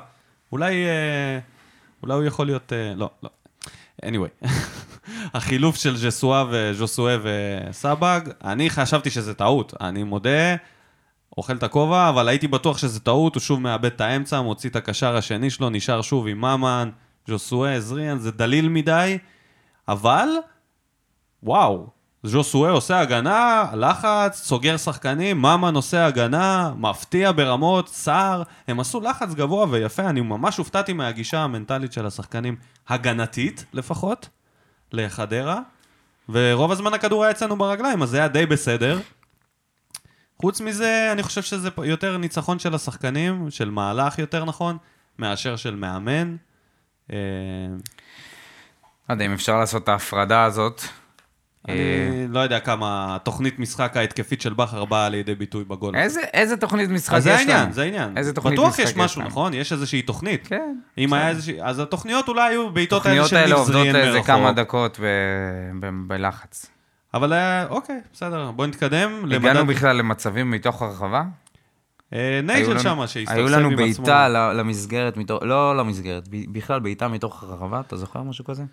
[0.52, 1.40] אולי, אה,
[2.04, 3.30] אולי הוא יכול להיות, אה, לא, לא.
[4.06, 4.48] Anyway,
[5.36, 10.56] החילוף של ז'סואה וז'וסואה וסבג, אני חשבתי שזה טעות, אני מודה,
[11.38, 14.76] אוכל את הכובע, אבל הייתי בטוח שזה טעות, הוא שוב מאבד את האמצע, מוציא את
[14.76, 16.90] הקשר השני שלו, נשאר שוב עם ממן,
[17.28, 19.18] ז'וסואה, זריאן, זה דליל מדי,
[19.88, 20.28] אבל
[21.44, 21.88] וואו,
[22.24, 29.34] ז'וסואה עושה הגנה, לחץ, סוגר שחקנים, ממן עושה הגנה, מפתיע ברמות, סער, הם עשו לחץ
[29.34, 32.56] גבוה ויפה, אני ממש הופתעתי מהגישה המנטלית של השחקנים,
[32.88, 34.30] הגנתית לפחות,
[34.92, 35.60] לחדרה,
[36.30, 39.00] ורוב הזמן הכדור היה אצלנו ברגליים, אז זה היה די בסדר.
[40.42, 44.78] חוץ מזה, אני חושב שזה יותר ניצחון של השחקנים, של מהלך יותר נכון,
[45.20, 46.36] מאשר של מאמן.
[47.14, 47.18] אה,
[49.10, 50.82] לא יודע אם אפשר לעשות את ההפרדה הזאת.
[51.70, 51.74] אה,
[52.10, 55.96] אני לא יודע כמה התוכנית משחק ההתקפית של בכר באה לידי ביטוי בגול.
[55.96, 57.40] איזה, איזה תוכנית משחק יש זה לנו?
[57.40, 58.18] העניין, זה העניין.
[58.18, 59.30] איזה תוכנית בטוח משחק יש יש משהו, לנו?
[59.30, 59.54] נכון?
[59.54, 60.48] יש איזושהי תוכנית.
[60.48, 60.76] כן.
[60.98, 61.62] אם היה איזושהי...
[61.64, 64.28] אז התוכניות אולי היו בעיטות האלה התוכניות של האלה ניב עובדות זריאן איזה מרחוק.
[64.28, 65.00] כמה דקות
[66.08, 66.66] בלחץ.
[67.14, 69.24] אבל אה, אוקיי, בסדר, בוא נתקדם.
[69.32, 71.24] הגענו בכלל למצבים מתוך הרחבה?
[72.14, 73.78] אה, היו נייג'ל לנו- שמה שהסתכסך היו עם לנו עצמו.
[73.78, 78.64] בעיטה ל- למסגרת, מתוך- לא למסגרת, ב- בכלל בעיטה מתוך הרחבה, אתה זוכר משהו כזה?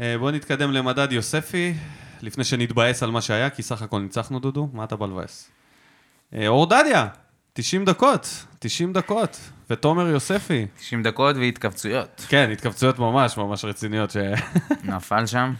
[0.00, 1.74] אה, בוא נתקדם למדד יוספי,
[2.22, 5.50] לפני שנתבאס על מה שהיה, כי סך הכל ניצחנו דודו, מה אתה בא לבאס?
[6.34, 7.06] אה, אור דדיה,
[7.52, 9.38] 90 דקות, 90 דקות,
[9.70, 10.66] ותומר יוספי.
[10.78, 12.24] 90 דקות והתכווצויות.
[12.28, 14.16] כן, התכווצויות ממש ממש רציניות, ש...
[14.84, 15.52] נפל שם.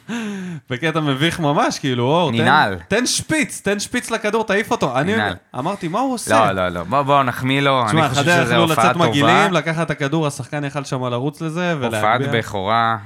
[0.71, 2.79] בקטע מביך ממש, כאילו, אור, תן- ננעל.
[2.89, 4.99] תן שפיץ, תן שפיץ לכדור, תעיף אותו.
[4.99, 5.35] אני ננעל.
[5.59, 6.45] אמרתי, מה הוא עושה?
[6.47, 9.09] לא, לא, לא, בוא, בוא נחמיא לו, תשמע, אני חושב שזו הופעה לצאת טובה.
[9.09, 12.41] מגעילים, לקחת את הכדור, השחקן יכל שם לרוץ לזה הופעת ולהגביה.
[12.41, 12.99] בכורה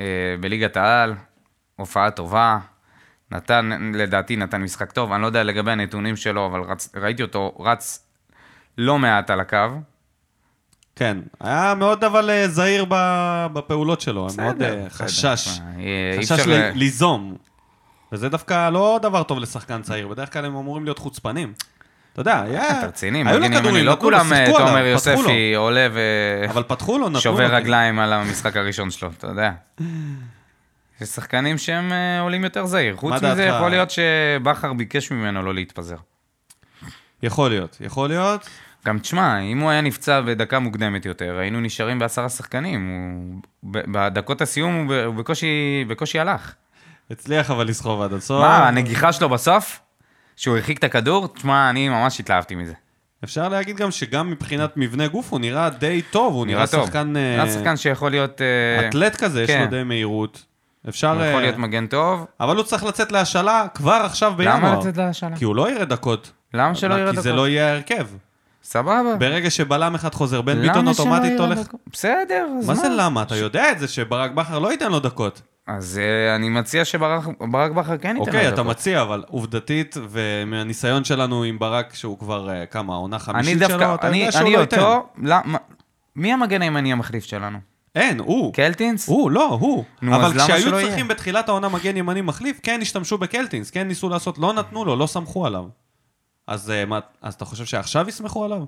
[0.00, 0.04] אה,
[0.40, 1.14] בליגת העל,
[1.76, 2.58] הופעה טובה.
[3.32, 7.52] נתן, לדעתי נתן משחק טוב, אני לא יודע לגבי הנתונים שלו, אבל רצ, ראיתי אותו
[7.60, 8.06] רץ
[8.78, 9.56] לא מעט על הקו.
[10.96, 12.86] כן, היה מאוד אבל אה, זהיר
[13.52, 15.64] בפעולות שלו, מאוד אה, בסדר, חשש, בסדר.
[15.78, 17.36] אה, אי חשש אפשר ל- ל- ליזום.
[18.12, 21.52] וזה דווקא לא דבר טוב לשחקן צעיר, בדרך כלל הם אמורים להיות חוצפנים.
[22.12, 22.78] אתה יודע, היה...
[22.78, 24.86] אתה רציני, מגן ימני, לא כולם אה, תומר.
[24.86, 25.86] יוספי עולה
[26.50, 27.18] אבל פתחו לו, נתנו לו.
[27.18, 29.50] ושובר רגליים על המשחק הראשון שלו, אתה יודע.
[31.04, 32.96] יש שחקנים שהם אה, עולים יותר זהיר.
[32.96, 33.54] חוץ מזה, דעתך?
[33.56, 35.96] יכול להיות שבכר ביקש ממנו לא להתפזר.
[37.22, 38.48] יכול להיות, יכול להיות.
[38.86, 42.88] גם תשמע, אם הוא היה נפצע בדקה מוקדמת יותר, היינו נשארים בעשרה שחקנים.
[42.88, 43.40] הוא...
[43.92, 45.84] בדקות הסיום הוא, בקושי...
[45.88, 46.54] בקושי הלך.
[47.10, 48.40] הצליח אבל לסחוב עד הסוף.
[48.40, 49.80] מה, הנגיחה שלו בסוף?
[50.36, 51.28] שהוא הרחיק את הכדור?
[51.28, 52.74] תשמע, אני ממש התלהבתי מזה.
[53.24, 56.86] אפשר להגיד גם שגם מבחינת מבנה גוף הוא נראה די טוב, הוא נראה טוב.
[56.86, 58.40] שחקן נראה אה, שחקן שיכול להיות...
[58.40, 59.60] אה, אתלט כזה, יש כן.
[59.64, 60.53] לו די מהירות.
[60.88, 61.08] אפשר...
[61.12, 62.26] הוא יכול אה, להיות מגן טוב.
[62.40, 64.56] אבל הוא צריך לצאת להשאלה כבר עכשיו בינואר.
[64.56, 65.36] למה לצאת להשאלה?
[65.36, 66.32] כי הוא לא יראה דקות.
[66.54, 67.36] למה שלא ירד כי זה דקות?
[67.36, 68.06] לא יהיה ההרכב.
[68.62, 69.16] סבבה.
[69.18, 71.58] ברגע שבלם אחד חוזר, בן ביטון אוטומטית הולך...
[71.58, 71.80] דקות?
[71.92, 73.22] בסדר, אז מה זה למה?
[73.22, 75.42] אתה יודע את זה שברק בכר לא ייתן לו דקות.
[75.66, 78.34] אז אה, אני מציע שברק ברק בכר כן ייתן לו דקות.
[78.34, 83.22] אוקיי, אתה מציע, אבל עובדתית, ומהניסיון שלנו עם ברק, שהוא כבר, אה, כמה, עונה אני
[83.24, 84.78] חמישית דווקא, שלו, אתה אני, יודע שהוא אני לא ייתן.
[84.80, 85.58] אותו, למה-
[86.16, 87.58] מי המגן הימני המחליף שלנו?
[87.94, 88.54] אין, הוא.
[88.54, 89.08] קלטינס?
[89.08, 89.84] הוא, לא, הוא.
[90.02, 91.04] נו, אבל כשהיו צריכים יהיה?
[91.04, 95.06] בתחילת העונה מגן ימני מחליף, כן השתמשו בקלטינס, כן ניסו לעשות, לא נתנו לו, לא
[95.06, 95.64] סמכו עליו.
[96.46, 98.64] אז אה, מה, אז אתה חושב שעכשיו יסמכו עליו?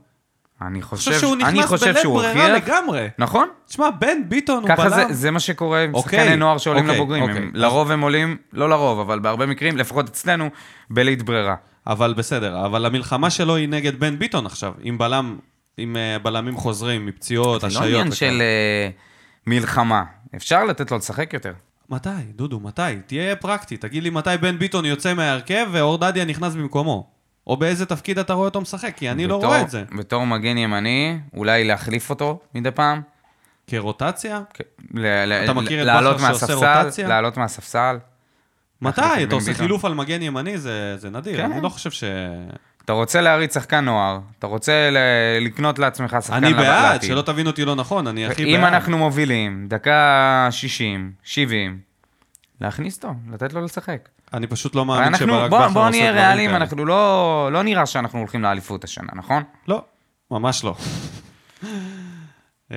[0.62, 2.68] אני חושב, חושב שהוא אני נכנס בלית שהוא ברירה הוכיח.
[2.68, 3.08] לגמרי.
[3.18, 3.48] נכון?
[3.68, 5.12] תשמע, בן ביטון הוא ככה זה, בלם.
[5.12, 7.22] זה מה שקורה עם אוקיי, שחקני נוער שעולים אוקיי, לבוגרים.
[7.22, 7.36] אוקיי.
[7.36, 10.50] הם, לרוב הם עולים, לא לרוב, אבל בהרבה מקרים, לפחות אצלנו,
[10.90, 11.54] בלית ברירה.
[11.86, 15.36] אבל בסדר, אבל המלחמה שלו היא נגד בן ביטון עכשיו, עם בלם,
[15.76, 17.92] עם אה, בלמים חוזרים, מפציעות, זה השעיות.
[17.92, 18.12] לא עניין.
[18.12, 18.90] של אה,
[19.46, 20.04] מלחמה.
[20.37, 21.52] אפשר לתת לו לשחק יותר.
[21.90, 22.82] מתי, דודו, מתי?
[23.06, 27.06] תהיה פרקטי, תגיד לי מתי בן ביטון יוצא מההרכב ואור דדיה נכנס במקומו.
[27.46, 29.85] או באיזה תפקיד אתה רואה אותו משחק, כי אני לא בתור- רואה את זה.
[29.98, 33.00] בתור מגן ימני, אולי להחליף אותו מדי פעם.
[33.66, 34.40] כרוטציה?
[34.94, 37.09] ל- ל- אתה מכיר את בכר שעושה מהספסל, רוטציה?
[37.09, 37.98] לעלות מהספסל.
[38.82, 39.00] מתי?
[39.22, 39.54] אתה עושה.
[39.54, 41.37] חילוף על מגן ימני, זה זה נדיר.
[41.37, 41.52] כן.
[41.52, 42.04] אני לא חושב ש...
[42.87, 44.96] אתה רוצה להריץ שחקן נוער, אתה רוצה ל-
[45.46, 47.09] לקנות לעצמך שחקן אני בעד, לעתיד.
[47.09, 48.55] שלא תבין אותי לא נכון, אני הכי בעד.
[48.55, 51.79] אם אנחנו מובילים, דקה 60, 70,
[52.61, 54.09] להכניס אותו, לתת לו לשחק.
[54.35, 56.57] אני פשוט לא מאמין אנחנו, שברק בכר בוא עושה נהיה דברים ריאליים, כאלה.
[56.61, 59.42] אנחנו לא, לא נראה שאנחנו הולכים לאליפות השנה, נכון?
[59.68, 59.83] לא,
[60.31, 60.75] ממש לא.
[62.72, 62.77] אה,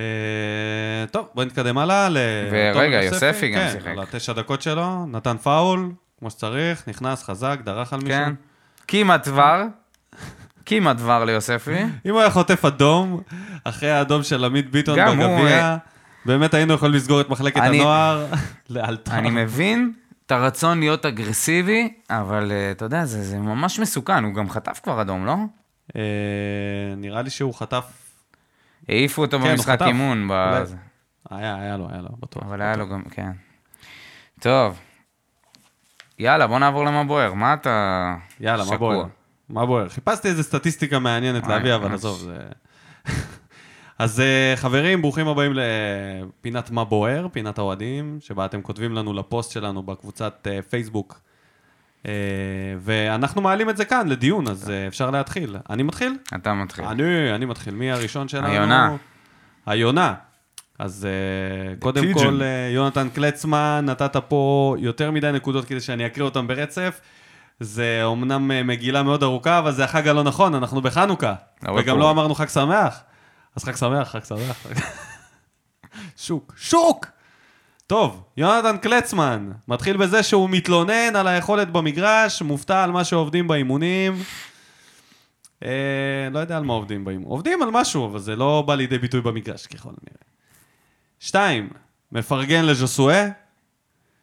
[1.10, 2.08] טוב, בוא נתקדם הלאה.
[2.50, 3.86] ורגע, יוספי גם כן, שיחק.
[3.86, 8.18] על התשע דקות שלו, נתן פאול, כמו שצריך, נכנס, חזק, דרך על מישהו.
[8.24, 8.32] כן.
[8.88, 9.64] כמעט דבר,
[10.66, 11.76] כמעט דבר ליוספי.
[12.06, 13.20] אם הוא היה חוטף אדום,
[13.64, 15.76] אחרי האדום של עמית ביטון בגביע, אה,
[16.26, 18.26] באמת היינו יכולים לסגור את מחלקת אני- הנוער
[18.70, 19.12] לאלתר.
[19.12, 19.92] אני מבין
[20.26, 24.80] את הרצון להיות אגרסיבי, אבל אה, אתה יודע, זה, זה ממש מסוכן, הוא גם חטף
[24.82, 25.36] כבר אדום, לא?
[25.96, 26.00] אה,
[26.96, 27.84] נראה לי שהוא חטף,
[28.88, 29.82] העיפו אותו כן, במשחק.
[29.82, 30.28] אימון.
[30.30, 32.42] היה, היה לו, היה לו, בטוח.
[32.42, 33.30] אבל היה לו גם, כן.
[34.40, 34.78] טוב.
[36.18, 37.34] יאללה, בוא נעבור למה בוער.
[37.34, 38.14] מה אתה...
[38.40, 38.76] יאללה, מה?
[38.76, 39.04] בוער?
[39.50, 39.88] מה בוער?
[39.88, 41.94] חיפשתי איזה סטטיסטיקה מעניינת וואי, להביא, אבל ממש.
[41.94, 42.36] עזוב, זה...
[43.98, 49.50] אז אה, חברים, ברוכים הבאים לפינת מה בוער, פינת האוהדים, שבה אתם כותבים לנו לפוסט
[49.50, 51.20] שלנו בקבוצת אה, פייסבוק.
[52.06, 52.12] אה,
[52.80, 55.56] ואנחנו מעלים את זה כאן לדיון, אז אה, אפשר להתחיל.
[55.70, 56.16] אני מתחיל?
[56.34, 56.84] אתה מתחיל.
[56.84, 57.74] אני, אני מתחיל.
[57.74, 58.46] מי הראשון שלנו?
[58.46, 58.96] היונה.
[59.66, 60.14] היונה.
[60.78, 62.12] אז אה, קודם.
[62.12, 67.00] כל, אה, יונתן קלצמן, נתת פה יותר מדי נקודות כדי שאני אקריא אותן ברצף.
[67.60, 71.34] זה אומנם אה, מגילה מאוד ארוכה, אבל זה החג הלא נכון, אנחנו בחנוכה.
[71.76, 71.98] וגם.
[71.98, 73.00] לא אמרנו חג שמח.
[73.56, 74.66] אז חג שמח, חג שמח.
[76.26, 77.06] שוק, שוק!
[77.86, 84.18] טוב, יונתן קלצמן, מתחיל בזה שהוא מתלונן על היכולת במגרש, מופתע על מה שעובדים באימונים.
[85.64, 87.30] אה, לא יודע על מה עובדים באימונים.
[87.30, 90.22] עובדים על משהו, אבל זה לא בא לידי ביטוי במגרש, ככל הנראה.
[91.20, 91.70] שתיים,
[92.12, 93.28] מפרגן לז'וסואה.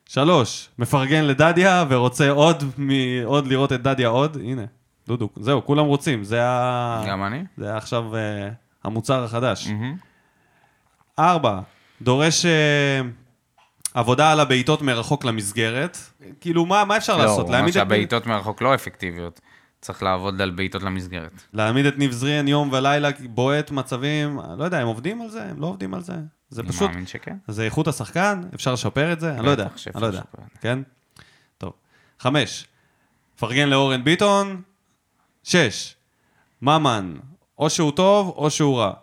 [0.08, 2.90] שלוש, מפרגן לדדיה ורוצה עוד, מ...
[3.26, 4.38] עוד לראות את דדיה עוד.
[4.44, 4.66] הנה,
[5.08, 6.24] דודו, זהו, כולם רוצים.
[6.24, 7.04] זה, ה...
[7.08, 7.44] גם אני?
[7.58, 8.18] זה עכשיו uh,
[8.84, 9.68] המוצר החדש.
[9.68, 9.96] מהמם.
[11.20, 11.60] ארבע,
[12.02, 12.50] דורש uh,
[13.94, 15.98] עבודה על הבעיטות מרחוק למסגרת.
[16.42, 17.40] כאילו, מה, מה אפשר לא, לעשות?
[17.40, 19.42] הוא אמר להעמיד את, שהבעיטות מרחוק לא אפקטיביות.
[19.82, 21.42] צריך לעבוד על בעיטות למסגרת.
[21.54, 25.44] להעמיד את ניב זריאן יום ולילה, בועט מצבים, לא יודע, הם עובדים על זה?
[25.44, 26.14] הם לא עובדים על זה?
[26.50, 27.38] זה פשוט, מאמין שכן.
[27.48, 28.42] זה איכות השחקן?
[28.56, 29.34] אפשר לשפר את זה?
[29.34, 30.22] אני לא יודע, אני לא יודע.
[30.62, 30.80] כן?
[31.58, 31.74] טוב.
[32.20, 32.66] חמש,
[33.40, 34.62] פרגן לאורן ביטון.
[35.44, 35.96] שש,
[36.62, 37.16] ממן,
[37.60, 38.94] או שהוא טוב או שהוא רע.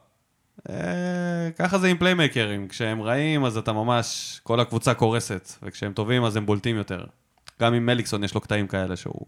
[0.70, 6.24] אה, ככה זה עם פליימקרים, כשהם רעים אז אתה ממש, כל הקבוצה קורסת, וכשהם טובים
[6.24, 7.04] אז הם בולטים יותר.
[7.60, 9.26] גם עם מליקסון יש לו קטעים כאלה שהוא,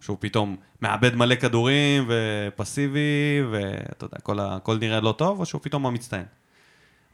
[0.00, 5.86] שהוא פתאום מאבד מלא כדורים ופסיבי, ואתה יודע, הכל נראה לא טוב, או שהוא פתאום
[5.86, 6.24] המצטיין.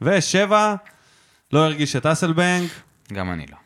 [0.02, 0.74] ושבע,
[1.52, 2.70] לא הרגיש את אסלבנק,
[3.12, 3.56] גם אני לא.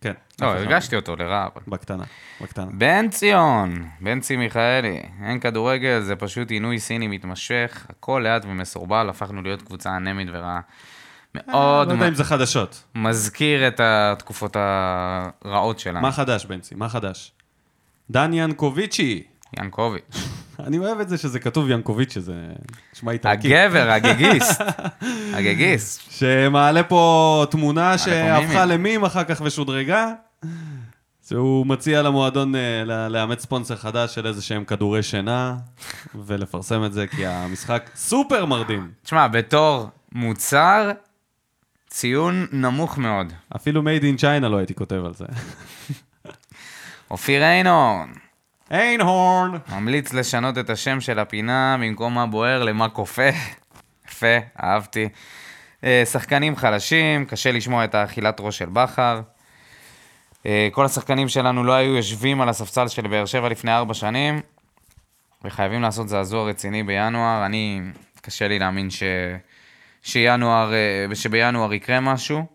[0.00, 0.12] כן.
[0.40, 0.56] לא, אחד.
[0.56, 1.62] הרגשתי אותו לרע, אבל...
[1.68, 2.04] בקטנה,
[2.40, 2.66] בקטנה.
[2.72, 9.08] בן ציון, בן צי מיכאלי, אין כדורגל, זה פשוט עינוי סיני מתמשך, הכל לאט ומסורבל,
[9.08, 10.60] הפכנו להיות קבוצה אנמית ורעה.
[11.34, 12.82] מאוד לא יודע אם זה חדשות.
[12.94, 16.00] מזכיר את התקופות הרעות שלנו.
[16.00, 16.74] מה חדש, בנצי?
[16.74, 17.32] מה חדש?
[18.10, 19.22] דן ינקוביצ'י.
[19.58, 20.02] ינקוביץ'.
[20.66, 22.34] אני אוהב את זה שזה כתוב ינקוביץ', שזה
[22.94, 23.56] נשמע איטלקי.
[23.56, 24.62] הגבר, הגגיסט.
[25.36, 26.10] הגגיסט.
[26.10, 28.64] שמעלה פה תמונה שהפכה.
[28.64, 30.12] למים אחר כך ושודרגה.
[31.28, 35.56] שהוא מציע למועדון אה, לאמץ ספונסר חדש של איזה שהם כדורי שינה,
[36.26, 38.90] ולפרסם את זה כי המשחק סופר מרדים.
[39.02, 40.90] תשמע, בתור מוצר,
[41.88, 43.32] ציון נמוך מאוד.
[43.56, 45.26] אפילו made in China לא הייתי כותב על זה.
[47.10, 48.12] אופיר איינון.
[48.72, 49.50] איינהורן.
[49.68, 53.28] ממליץ לשנות את השם של הפינה במקום מה בוער למה כופה.
[54.08, 55.08] יפה, אהבתי.
[55.84, 59.20] אה, שחקנים חלשים, קשה לשמוע את האכילת ראש של בכר.
[60.46, 64.40] אה, כל השחקנים שלנו לא היו יושבים על הספסל של באר שבע לפני ארבע שנים,
[65.44, 67.46] וחייבים לעשות זעזוע רציני בינואר.
[67.46, 67.80] אני,
[68.20, 69.02] קשה לי להאמין ש...
[70.02, 72.46] שינואר, אה, שבינואר יקרה משהו.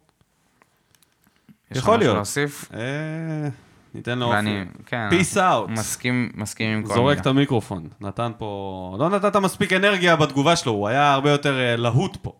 [1.71, 2.15] יש לך יכול משהו להיות.
[2.15, 2.71] להוסיף?
[2.73, 3.49] אה,
[3.97, 4.83] ניתן ואני, לאופי.
[4.85, 5.71] כן, Peace out.
[5.71, 7.21] מסכים, מסכים עם כל זורק מילה.
[7.21, 7.87] את המיקרופון.
[8.01, 8.95] נתן פה...
[8.99, 12.31] לא נתת מספיק אנרגיה בתגובה שלו, הוא היה הרבה יותר אה, להוט פה.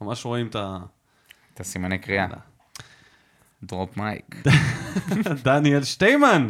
[0.00, 0.78] ממש רואים את ה...
[1.54, 2.26] את הסימני קריאה.
[3.62, 4.36] דרופ מייק.
[5.44, 6.48] דניאל שטיימן.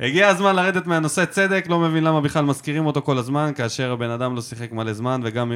[0.00, 4.10] הגיע הזמן לרדת מהנושא צדק, לא מבין למה בכלל מזכירים אותו כל הזמן, כאשר הבן
[4.10, 5.52] אדם לא שיחק מלא זמן וגם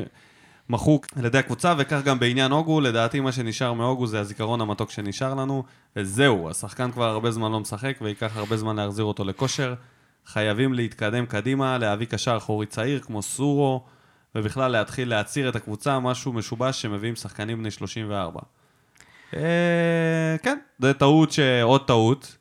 [0.68, 4.90] מחוק על ידי הקבוצה, וכך גם בעניין אוגו, לדעתי מה שנשאר מאוגו זה הזיכרון המתוק
[4.90, 5.64] שנשאר לנו,
[5.96, 9.74] וזהו, השחקן כבר הרבה זמן לא משחק, וייקח הרבה זמן להחזיר אותו לכושר.
[10.26, 13.84] חייבים להתקדם קדימה, להביא קשר אחורי צעיר כמו סורו,
[14.34, 18.40] ובכלל להתחיל להצעיר את הקבוצה, משהו משובש שמביאים שחקנים בני 34.
[19.34, 21.40] אה, כן, זה טעות, ש...
[21.62, 22.36] עוד טעות.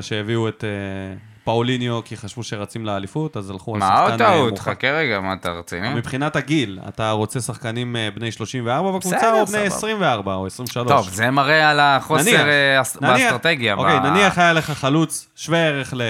[0.00, 4.18] שהביאו את אה, פאוליניו כי חשבו שרצים לאליפות, אז הלכו על מה שחקן עוד אה,
[4.18, 4.50] טעות?
[4.50, 4.68] מורחק.
[4.68, 5.94] חכה רגע, מה אתה רציני?
[5.94, 9.62] מבחינת הגיל, אתה רוצה שחקנים אה, בני 34 בקבוצה, או בני סבבה.
[9.62, 10.92] 24 או 23?
[10.92, 12.82] טוב, זה מראה על החוסר אה.
[13.00, 13.74] באסטרטגיה.
[13.74, 16.02] אוקיי, נניח היה לך חלוץ שווה ערך ל...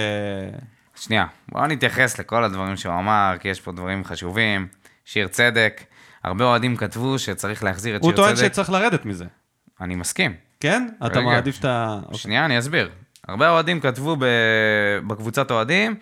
[0.96, 4.66] שנייה, בואו נתייחס לכל הדברים שהוא אמר, כי יש פה דברים חשובים.
[5.04, 5.84] שיר צדק,
[6.24, 8.46] הרבה אוהדים כתבו שצריך להחזיר את הוא שיר טוען צדק.
[8.46, 9.24] שצריך לרדת מזה.
[9.80, 10.34] אני מסכים.
[10.60, 10.88] כן?
[11.06, 11.20] אתה.
[11.20, 11.98] מעדיף את ה...
[12.04, 12.18] אוקיי.
[12.18, 12.90] שנייה, אני אסביר.
[13.28, 14.24] הרבה אוהדים כתבו ב...
[15.06, 15.94] בקבוצת אוהדים,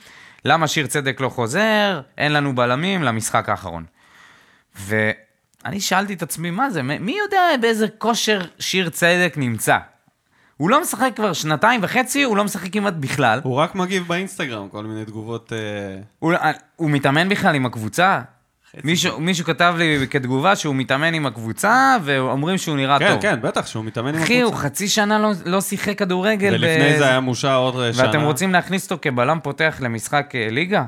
[0.45, 3.85] למה שיר צדק לא חוזר, אין לנו בלמים למשחק האחרון.
[4.77, 9.79] ואני שאלתי את עצמי, מה זה, מי יודע באיזה כושר שיר צדק נמצא?
[10.57, 13.41] הוא לא משחק כבר שנתיים וחצי, הוא לא משחק כמעט בכלל.
[13.43, 15.53] הוא רק מגיב באינסטגרם, כל מיני תגובות...
[15.53, 15.59] אה,
[16.19, 16.33] הוא,
[16.77, 18.21] הוא מתאמן בכלל עם הקבוצה?
[18.85, 23.23] מישהו, מישהו כתב לי כתגובה שהוא מתאמן עם הקבוצה, ואומרים שהוא נראה כן, טוב.
[23.23, 24.69] כן, בטח, שהוא מתאמן עם אחי, הוא הקבוצה.
[24.69, 26.55] חצי שנה לא, לא שיחק כדורגל.
[26.55, 28.07] ולפני ב- זה היה מושע עוד אה, שנה.
[28.07, 30.85] ואתם רוצים להכניס אותו כבלם פותח למשחק אה, ליגה?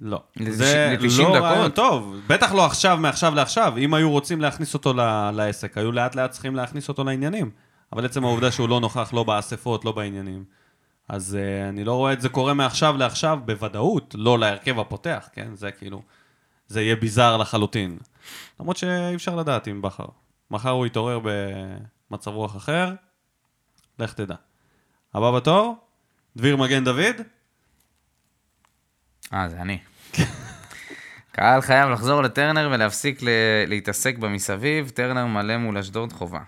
[0.00, 0.20] לא.
[0.48, 1.36] זה ל-90 לא?
[1.36, 2.16] רעיון טוב.
[2.26, 3.72] בטח לא עכשיו, מעכשיו לעכשיו.
[3.78, 7.50] אם היו רוצים להכניס אותו ל- לעסק, היו לאט לאט צריכים להכניס אותו לעניינים.
[7.92, 10.44] אבל עצם העובדה שהוא לא נוכח, לא באספות, לא בעניינים.
[11.08, 15.48] אז uh, אני לא רואה את זה קורה מעכשיו לעכשיו בוודאות, לא להרכב הפותח, כן?
[15.54, 16.02] זה כאילו,
[16.68, 17.98] זה יהיה ביזאר לחלוטין.
[18.60, 20.04] למרות שאי אפשר לדעת עם בכר.
[20.50, 21.20] מחר הוא יתעורר
[22.10, 22.94] במצב רוח אחר,
[23.98, 24.34] לך תדע.
[25.14, 25.76] הבא בתור,
[26.36, 27.16] דביר מגן דוד,
[29.32, 29.78] אה, זה אני.
[31.32, 33.20] קהל חייב לחזור לטרנר ולהפסיק
[33.66, 36.40] להתעסק במסביב, טרנר מלא מול אשדוד חובה.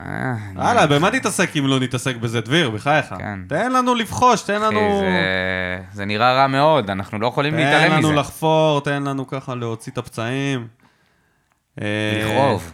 [0.00, 3.06] אה, הלאה, במה תתעסק אם לא נתעסק בזה, דביר, בחייך?
[3.18, 3.40] כן.
[3.48, 5.02] תן לנו לבחוש, תן לנו...
[5.92, 8.16] זה- נראה רע מאוד, אנחנו לא יכולים תן להתעלם לנו מזה.
[8.20, 10.66] לחפור, תן לנו ככה להוציא את הפצעים.
[11.82, 11.86] אה,
[12.24, 12.72] לכאוב.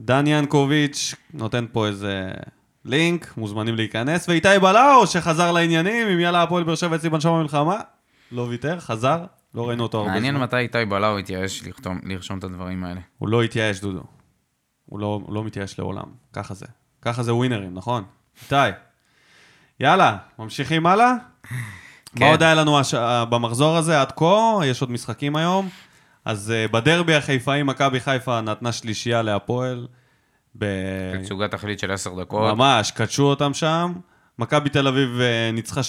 [0.00, 2.28] דן ינקוביץ' נותן פה איזה
[2.84, 7.76] לינק, מוזמנים להיכנס, ואיתי בלאו, שחזר לעניינים, עם יאללה הפועל באר שבע אצלי בנשום במלחמה,
[8.32, 10.42] לא ויתר, חזר, לא ראינו אותו הרבה מעניין זמן.
[10.44, 11.62] מתי איתי בלאו התייאש
[12.04, 13.00] לרשום את הדברים האלה.
[13.18, 14.02] הוא לא התייאש, דודו.
[14.92, 16.04] הוא לא, הוא לא מתייאש לעולם.
[16.32, 16.66] ככה זה.
[17.02, 18.04] ככה זה ווינרים, נכון?
[18.42, 18.76] איתי.
[19.80, 21.14] יאללה, ממשיכים הלאה?
[21.42, 22.24] כן.
[22.24, 22.94] מה עוד היה לנו הש...
[23.30, 24.60] במחזור הזה עד כה?
[24.64, 25.68] יש עוד משחקים היום.
[26.24, 29.86] אז uh, בדרבי החיפאי, מכבי חיפה נתנה שלישייה להפועל.
[30.58, 30.66] ב...
[31.22, 32.54] תצוגת תכלית של עשר דקות.
[32.54, 33.92] ממש, קדשו אותם שם.
[34.38, 35.80] מכבי תל אביב אה, ניצחה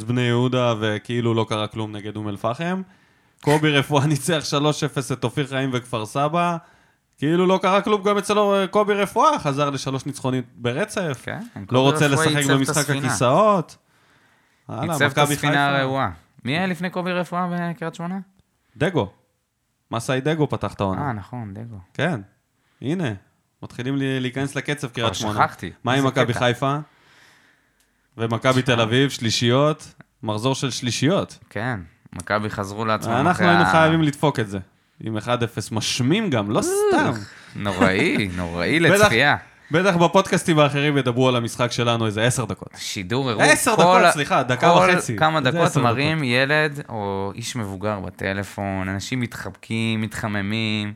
[0.00, 2.82] 3-0 בני יהודה, וכאילו לא קרה כלום נגד אום אל-פחם.
[3.40, 4.42] קובי רפואה ניצח
[5.10, 6.56] 3-0 את אופיר חיים וכפר סבא.
[7.20, 11.22] כאילו לא קרה כלום גם אצל אה, קובי רפואה, חזר לשלוש ניצחונים ברצף.
[11.24, 12.90] כן, לא קובי רוצה לשחק במשחק.
[12.90, 13.76] הכיסאות.
[14.82, 15.68] ייצב את הספינה.
[15.68, 16.10] הרעועה.
[16.44, 18.18] מי היה לפני קובי רפואה בקריית שמונה?
[18.76, 19.12] דגו.
[19.90, 21.06] מסאי דגו פתח את העונה.
[21.06, 21.76] אה, נכון, דגו.
[21.94, 22.20] כן,
[22.82, 23.12] הנה.
[23.62, 25.34] מתחילים לי- להיכנס לקצב קריית כבר שמונה.
[25.46, 25.70] שכחתי.
[25.84, 26.34] מה עם מכבי.
[26.34, 26.76] חיפה?
[28.18, 29.94] ומכבי תל אביב, שלישיות.
[30.22, 31.38] מחזור של שלישיות.
[31.50, 31.80] כן,
[32.12, 34.58] מכבי חזרו לעצמם אנחנו אחרי היינו ה- חייבים לדפוק את זה.
[35.04, 35.20] עם 1-0
[35.72, 37.12] משמים גם, לא סתם.
[37.56, 38.80] נוראי, נוראי.
[38.80, 39.36] לצפייה.
[39.70, 42.68] בטח בפודקאסטים האחרים ידברו על המשחק שלנו איזה 10 דקות.
[42.76, 43.44] שידור אירוע.
[43.44, 45.16] עשר כל דקות, סליחה, דקה כל וחצי.
[45.16, 50.92] כמה זה דקות עשר מראים ילד או איש מבוגר בטלפון, אנשים מתחבקים, מתחממים,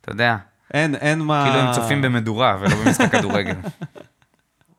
[0.00, 0.36] אתה יודע,
[0.74, 1.44] אין, אין מה...
[1.44, 3.56] כאילו הם צופים במדורה ולא במשחק כדורגל.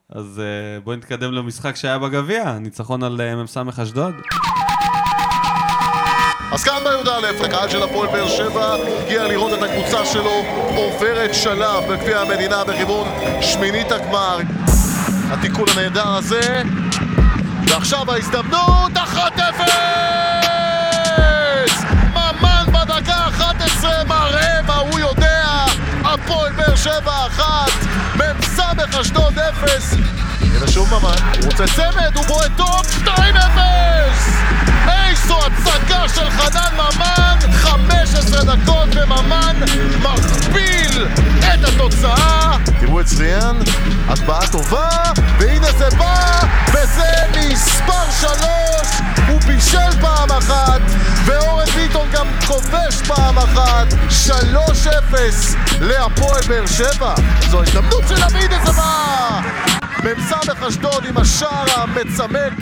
[0.10, 4.16] אז אה, בואי נתקדם למשחק שהיה בגביע, ניצחון על אה, מ"ס אשדוד.
[6.56, 10.44] אז כאן בי"א, הקהל של הפועל באר שבע הגיע לראות את הקבוצה שלו
[10.76, 13.08] עוברת שלב בגביע המדינה בכיוון
[13.42, 14.38] שמינית הגמר.
[15.32, 16.62] התיקון הנהדר הזה,
[17.68, 19.20] ועכשיו ההזדמנות, 1-0!
[22.14, 25.66] ממן בדקה 11 מראה מה הוא יודע,
[26.04, 27.46] הפועל באר שבע 1,
[28.16, 28.60] מ"ס
[29.02, 29.96] אשדוד 0.
[30.56, 33.10] הנה שוב ממן, הוא רוצה צמד, הוא בועט טוב, 2-0!
[34.90, 39.56] איזו הצגה של חנן ממן, 15 דקות וממן
[40.00, 41.08] מכפיל
[41.40, 42.58] את התוצאה.
[42.80, 43.60] תראו את זריאן,
[44.10, 44.90] הטבעה טובה,
[45.40, 46.40] והנה זה בא,
[46.70, 48.38] וזה מספר 3,
[49.28, 50.82] הוא בישל פעם אחת,
[51.26, 53.88] ואורן ביטון גם כובש פעם אחת,
[54.28, 55.16] 3-0
[55.82, 57.16] להפועל באר שבע.
[57.50, 59.85] זו ההזדמנות של עמיד איזה בא!
[60.06, 60.34] מ"ס
[60.68, 62.54] אשדוד עם השער המצמק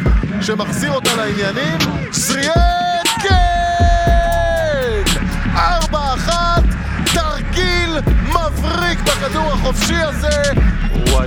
[0.42, 1.78] שמחזיר אותה לעניינים.
[2.12, 5.04] זריאן, כן!
[5.56, 6.64] ארבע אחת,
[7.14, 10.42] תרגיל מבריק בכדור החופשי הזה.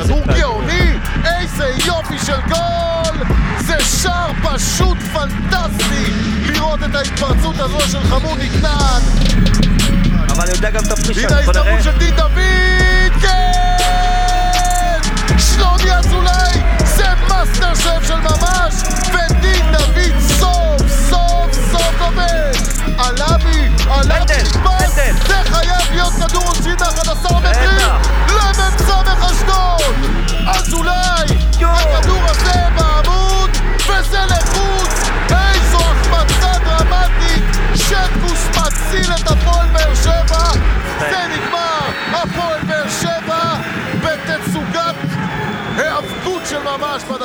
[0.04, 3.24] כדור גאוני, איזה יופי של גול!
[3.58, 6.12] זה שער פשוט פנטסטי
[6.46, 9.02] לראות את ההתפרצות הזו של חמודי כנען.
[10.28, 11.62] אבל אני יודע גם את הפרישה, הנה בוא נראה.
[11.62, 14.15] ההזדמנות של דין דוד, כן!
[15.66, 18.74] שלומי אזולאי, זה מאסטר שף של ממש,
[19.08, 22.52] ודין דוד סוף סוף סוף עובד!
[22.98, 24.94] עלבי, עלבי נתפס.
[25.26, 27.78] זה חייב להיות כדור עונשין ל-11 מטרים.
[28.28, 28.90] למ"ס
[29.30, 29.94] אשדוד!
[30.46, 31.26] אזולאי.
[31.60, 33.50] הכדור הזה בעמוד,
[33.88, 34.45] וזה לחוץ!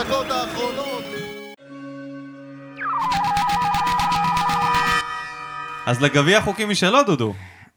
[0.02, 1.04] ממש בדקות האחרונות!
[5.86, 7.34] אז לגביע חוקים משלו, דודו.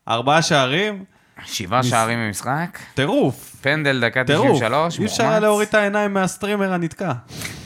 [0.08, 1.04] ארבעה שערים,
[1.44, 3.56] שבעה שערים במשחק, טירוף.
[3.62, 4.56] פנדל דקה טירוף.
[4.56, 5.40] 93, אי אפשר היה.
[5.40, 7.12] להוריד את העיניים מהסטרימר הנתקע.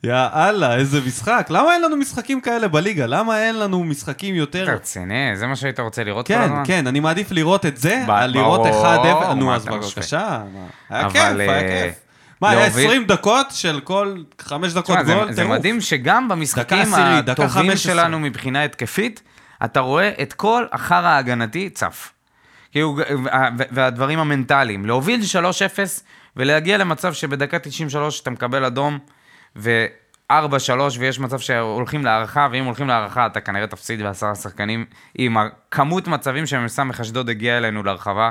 [0.04, 1.46] יא אללה, איזה משחק.
[1.50, 3.06] למה אין לנו משחקים כאלה בליגה?
[3.06, 4.64] למה אין לנו משחקים יותר...
[4.64, 5.36] רציני?
[5.36, 6.62] זה מה שהיית רוצה לראות כל כן, הזמן?
[6.66, 9.34] כן, אני מעדיף לראות את זה, על לראות ברור, 1-0.
[9.34, 9.64] נו, אז?
[9.64, 10.42] בבקשה.
[10.90, 11.94] היה כיף, היה אה, כיף.
[12.40, 15.32] מה, היה להוביל- 20 דקות של כל 5 דקות זה, גול?
[15.32, 15.58] זה טירוף.
[15.58, 17.76] מדהים שגם במשחקים הטובים 15.
[17.94, 19.22] שלנו מבחינה התקפית,
[19.64, 22.12] אתה רואה את כל החרא ההגנתי צף.
[22.72, 24.86] כאילו, וה- והדברים המנטליים.
[24.86, 26.02] להוביל 3-0
[26.36, 28.98] ולהגיע למצב שבדקה 93 אתה מקבל אדום,
[29.56, 30.34] ו-4-3
[30.98, 34.84] ויש מצב שהולכים להערכה, ואם הולכים להערכה אתה כנראה תפסיד בעשרה שחקנים,
[35.18, 38.30] עם הכמות מצבים שמ"ס אשדוד הגיע אלינו להרחבה.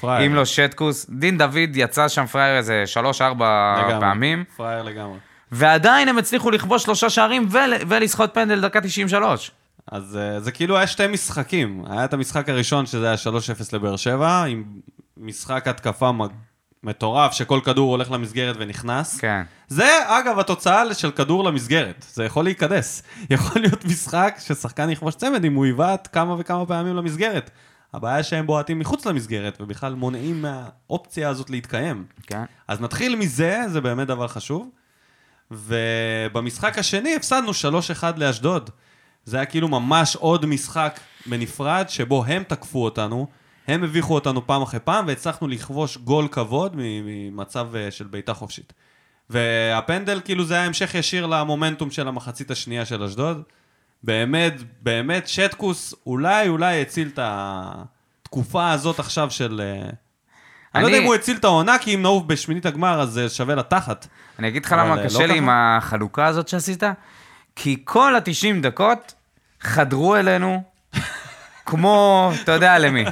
[0.00, 0.26] פראייר.
[0.26, 4.44] אם לא שטקוס, דין דוד יצא שם פראייר איזה 3-4 לגמרי, פעמים.
[4.56, 5.18] פראייר לגמרי.
[5.52, 9.50] ועדיין הם הצליחו לכבוש שלושה שערים ול, ולסחוט פנדל דקה 93.
[9.92, 11.84] אז אה, זה כאילו היה שתי משחקים.
[11.90, 13.28] היה את המשחק הראשון, שזה היה 3-0
[13.72, 14.64] לבאר שבע, עם
[15.16, 16.12] משחק התקפה
[16.86, 19.18] מטורף, שכל כדור הולך למסגרת ונכנס.
[19.18, 19.42] כן.
[19.68, 22.06] זה, אגב, התוצאה של כדור למסגרת.
[22.12, 23.02] זה יכול להיכנס.
[23.30, 27.50] יכול להיות משחק ששחקן יכבוש צמד אם הוא יבעט כמה וכמה פעמים למסגרת.
[27.94, 32.04] הבעיה שהם בועטים מחוץ למסגרת, ובכלל מונעים מהאופציה הזאת להתקיים.
[32.26, 32.44] כן.
[32.68, 34.68] אז נתחיל מזה, זה באמת דבר חשוב.
[35.50, 37.50] ובמשחק השני הפסדנו
[38.00, 38.70] 3-1 לאשדוד.
[39.24, 43.26] זה היה כאילו ממש עוד משחק בנפרד, שבו הם תקפו אותנו,
[43.66, 48.72] הם הביכו אותנו פעם אחרי פעם, והצלחנו לכבוש גול כבוד ממצב אה, של בעיטה חופשית.
[49.30, 53.42] והפנדל, כאילו זה היה המשך ישיר למומנטום של המחצית השנייה של אשדוד.
[54.02, 59.60] באמת, באמת, שטקוס אולי, אולי הציל את התקופה הזאת עכשיו של...
[59.64, 59.90] אה,
[60.74, 63.28] אני לא יודע אם הוא הציל את העונה, כי אם נעוף בשמינית הגמר, אז זה
[63.28, 64.06] שווה לתחת.
[64.38, 65.38] אני אגיד לך למה אה, קשה לא לי?
[65.38, 66.82] עם החלוקה הזאת שעשית,
[67.56, 69.14] כי כל ה-90 דקות
[69.60, 70.62] חדרו אלינו
[71.66, 73.04] כמו, אתה יודע למי,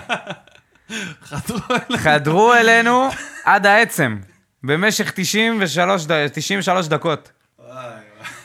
[1.28, 1.98] חזרו אליי.
[1.98, 3.08] חדרו אלינו
[3.44, 4.18] עד העצם,
[4.62, 7.32] במשך 93, ד- 93 דקות.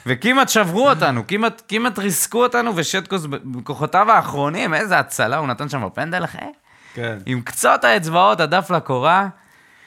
[0.05, 5.85] וכמעט שברו אותנו, כמעט, כמעט ריסקו אותנו, ושטקוס בכוחותיו האחרונים, איזה הצלה הוא נתן שם
[5.85, 6.37] בפנדל, אחי.
[6.93, 7.17] כן.
[7.25, 9.27] עם קצות האצבעות, הדף לקורה.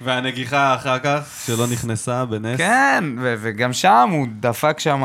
[0.01, 2.59] והנגיחה אחר כך, שלא נכנסה בנס.
[2.59, 5.03] כן, וגם שם הוא דפק שם...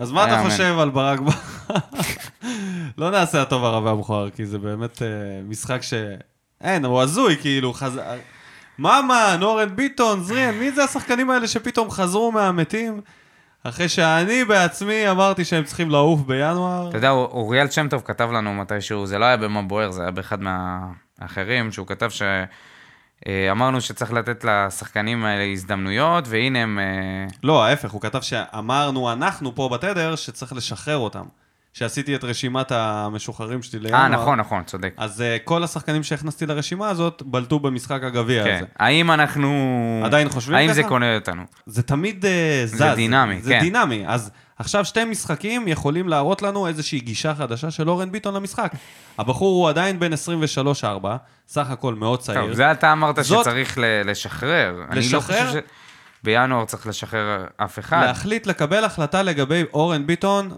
[0.00, 1.74] אז מה אתה היה חושב על ברק בכר?
[2.98, 5.08] לא נעשה הטוב הרע והמכוער, כי זה באמת אה,
[5.48, 5.94] משחק ש...
[6.60, 8.00] אין, הוא הזוי, כאילו, חז...
[8.78, 13.00] ממן, אורן ביטון, זריאן, מי זה השחקנים האלה שפתאום חזרו מהמתים?
[13.64, 16.88] אחרי שאני בעצמי אמרתי שהם צריכים לעוף בינואר.
[16.88, 20.10] אתה יודע, אוריאל שם טוב כתב לנו מתישהו, זה לא היה במה בוער, זה היה
[20.10, 22.10] באחד מהאחרים, שהוא כתב
[23.28, 26.78] שאמרנו שצריך לתת לשחקנים האלה הזדמנויות, והנה הם...
[26.78, 31.24] אה, לא, ההפך, הוא כתב שאמרנו אנחנו פה בתדר שצריך לשחרר אותם.
[31.72, 34.00] שעשיתי את רשימת המשוחררים שלי לינואר.
[34.00, 34.94] אה, נכון, נכון, צודק.
[34.96, 38.56] אז uh, כל השחקנים שהכנסתי לרשימה הזאת בלטו במשחק הגביע כן.
[38.56, 38.66] הזה.
[38.78, 40.02] האם אנחנו...
[40.04, 40.74] עדיין חושבים האם ככה?
[40.74, 41.42] זה קונה אותנו?
[41.66, 42.78] זה תמיד uh, זז.
[42.78, 43.60] זה דינמי, זה כן.
[43.60, 44.04] דינמי.
[44.06, 44.30] אז
[44.60, 48.72] עכשיו שתי משחקים יכולים להראות לנו איזושהי גישה חדשה של אורן ביטון למשחק.
[49.18, 50.86] הבחור הוא עדיין בן 23-4,
[51.48, 52.40] סך הכל מאוד צעיר.
[52.40, 54.74] טוב, זה אתה אמרת זאת- שצריך לשחרר.
[54.88, 55.46] אני לא לשחרר?
[55.46, 55.60] חושב
[56.22, 58.02] שבינואר צריך לשחרר אף אחד.
[58.06, 60.50] להחליט, לקבל החלטה לגבי אורן ביטון,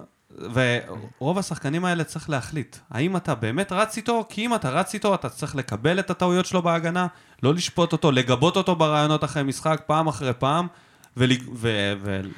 [0.53, 2.77] ורוב השחקנים האלה צריך להחליט.
[2.91, 4.25] האם אתה באמת רץ איתו?
[4.29, 7.07] כי אם אתה רץ איתו, אתה צריך לקבל את הטעויות שלו בהגנה,
[7.43, 10.67] לא לשפוט אותו, לגבות אותו ברעיונות אחרי משחק, פעם אחרי פעם,
[11.17, 11.93] ול- ו-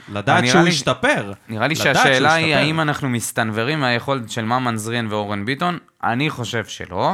[0.09, 1.33] ולדעת שהוא לי- ישתפר.
[1.49, 2.55] נראה לי שהשאלה היא.
[2.57, 5.79] האם אנחנו מסתנוורים מהיכולת של ממן זרין ואורן ביטון?
[6.05, 7.13] אני חושב שלא,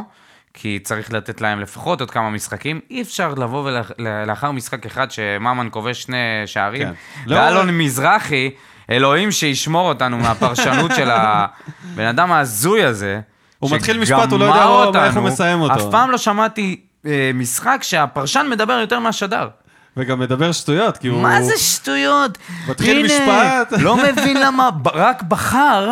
[0.54, 2.80] כי צריך לתת להם לפחות עוד כמה משחקים.
[2.90, 6.92] אי אפשר לבוא ולאחר משחק אחד שממן כובש שני שערים, כן.
[7.26, 8.50] לא- ואלון מזרחי,
[8.90, 13.20] אלוהים שישמור אותנו מהפרשנות של הבן אדם ההזוי הזה.
[13.58, 15.22] הוא מתחיל משפט, הוא לא יודע מה- איך הוא אותנו.
[15.22, 15.74] מסיים אותו.
[15.74, 19.48] אף פעם לא שמעתי אה, משחק שהפרשן מדבר יותר מהשדר.
[19.97, 21.22] וגם מדבר שטויות, כי הוא...
[21.22, 22.38] מה זה שטויות?
[22.68, 23.72] מתחיל הנה, משפט.
[23.84, 25.91] לא מבין למה רק בחר.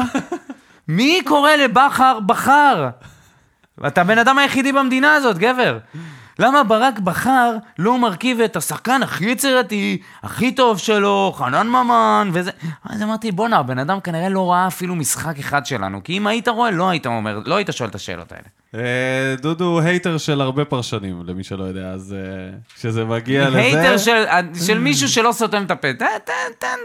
[0.88, 2.88] מי קורא לבכר בחר?
[3.86, 5.78] אתה הבן אדם היחידי במדינה הזאת, גבר.
[6.38, 12.50] למה ברק בכר לא מרכיב את השחקן הכי יצירתי, הכי טוב שלו, חנן ממן, וזה...
[12.84, 16.48] אז אמרתי, בואנה, הבן אדם כנראה לא ראה אפילו משחק אחד שלנו, כי אם היית
[16.48, 18.44] רואה, לא היית אומר, לא היית שואל את השאלות האלה.
[18.74, 23.58] אה, דודו הוא hater של הרבה פרשנים, למי שלא יודע, אז אה, כשזה מגיע לזה...
[23.58, 24.24] hater של,
[24.66, 26.78] של מישהו שלא סותם את הפה, תן, תן, תן,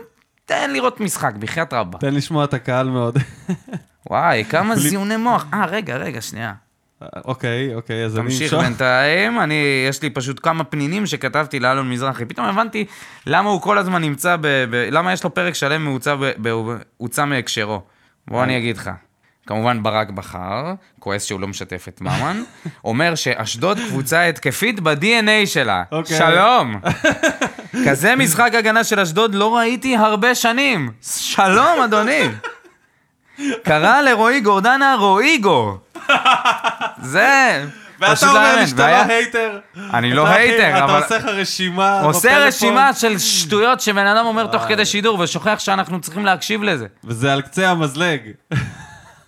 [0.46, 1.98] תן לראות משחק, בחייאת רבה.
[2.00, 3.18] תן לשמוע את הקהל מאוד.
[4.10, 5.46] וואי, כמה זיוני מוח.
[5.54, 6.54] אה, רגע, רגע, שנייה.
[7.26, 8.64] אוקיי, אוקיי, אז אני תמשיך אמשוך.
[8.64, 12.26] בינתיים, אני, יש לי פשוט כמה פנינים שכתבתי לאלון מזרחי.
[12.26, 12.86] פתאום הבנתי
[13.26, 14.48] למה הוא כל הזמן נמצא ב...
[14.70, 15.98] ב למה יש לו פרק שלם
[16.38, 17.82] מהוצא מהקשרו.
[18.28, 18.90] בוא אני אגיד לך.
[19.48, 22.44] כמובן ברק בכר, כועס שהוא לא משתף את ממן,
[22.86, 25.84] אומר שאשדוד קבוצה התקפית ב-DNA שלה.
[25.92, 26.18] אוקיי.
[26.18, 26.80] שלום.
[27.86, 30.92] כזה משחק הגנה של אשדוד לא ראיתי הרבה שנים.
[31.02, 32.30] שלום, אדוני.
[33.64, 35.78] קרא לרועי גורדנה רועיגו.
[37.02, 37.64] זה
[38.00, 38.56] ואתה אומר.
[38.56, 39.60] לי שאתה לא hater?
[39.94, 40.98] אני לא hater, אבל...
[40.98, 45.60] אתה עושה לך רשימה עושה רשימה של שטויות שבן אדם אומר תוך כדי שידור ושוכח
[45.60, 46.88] שאנחנו צריכים להקשיב לזה.
[47.04, 48.20] וזה על קצה המזלג.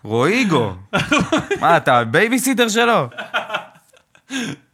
[0.03, 0.73] רועיגו.
[1.61, 3.09] מה, אתה בייביסיטר שלו?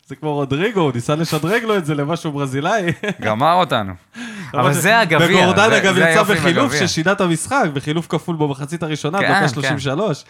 [0.06, 2.94] זה כמו רודריגו, הוא ניסה לשדרג לו את זה למשהו ברזילאי.
[3.22, 3.94] גמר אותנו.
[4.54, 5.28] אבל זה הגביע.
[5.28, 6.74] וגורדן אגב יצא בחילוף.
[6.76, 9.48] ששינה את המשחק, בחילוף כפול במחצית הראשונה, כן, דקה כן.
[9.50, 10.24] 33.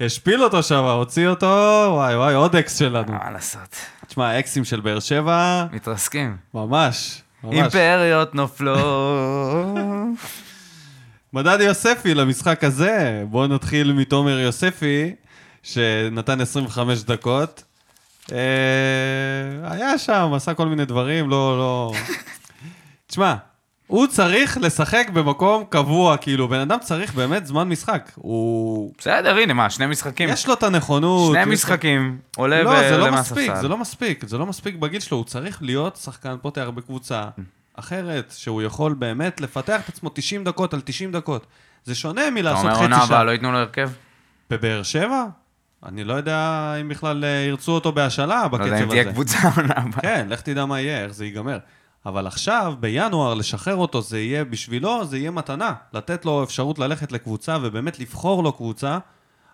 [0.00, 3.12] השפיל אותו שם, הוציא אותו, וואי וואי, עוד אקס שלנו.
[3.12, 3.76] מה לעשות?
[4.06, 6.36] תשמע, האקסים של באר שבע, מתרסקים.
[6.54, 7.54] ממש, ממש.
[7.54, 8.78] אימפריות נופלות.
[11.32, 15.14] מדד יוספי למשחק הזה, בואו נתחיל מתומר יוספי,
[15.62, 17.62] שנתן 25 דקות.
[18.32, 18.38] אה,
[19.62, 21.92] היה שם, עשה כל מיני דברים, לא, לא...
[23.08, 23.34] תשמע,
[23.88, 28.10] הוא צריך לשחק במקום קבוע, כאילו, בן אדם צריך באמת זמן משחק.
[28.14, 28.92] הוא...
[28.98, 30.28] בסדר, הנה, מה, שני משחקים.
[30.28, 31.32] יש לו את הנכונות.
[31.32, 33.52] שני יש לו- משחקים, עולה לא, זה לא מספיק.
[33.60, 37.24] זה לא מספיק, זה לא מספיק בגיל שלו, הוא צריך להיות שחקן פותח בקבוצה
[37.74, 41.46] אחרת, שהוא יכול באמת לפתח את עצמו 90 דקות על 90 דקות.
[41.84, 43.04] זה שונה אתה מלעשות אומר חצי עונה שעה.
[43.04, 43.90] הבאה לא ייתנו לו הרכב?
[44.50, 45.24] בבאר שבע?
[45.86, 49.10] אני לא יודע אם בכלל אה, ירצו אותו בהשאלה לא יודע אם בקצב תהיה הזה.
[49.12, 50.00] קבוצה עונה הבאה.
[50.02, 51.58] כן, לך תדע מה יהיה, איך זה ייגמר.
[52.06, 55.72] אבל עכשיו, בינואר, לשחרר אותו, זה יהיה בשבילו, זה יהיה מתנה.
[55.92, 58.98] לתת לו אפשרות ללכת לקבוצה ובאמת לבחור לו קבוצה,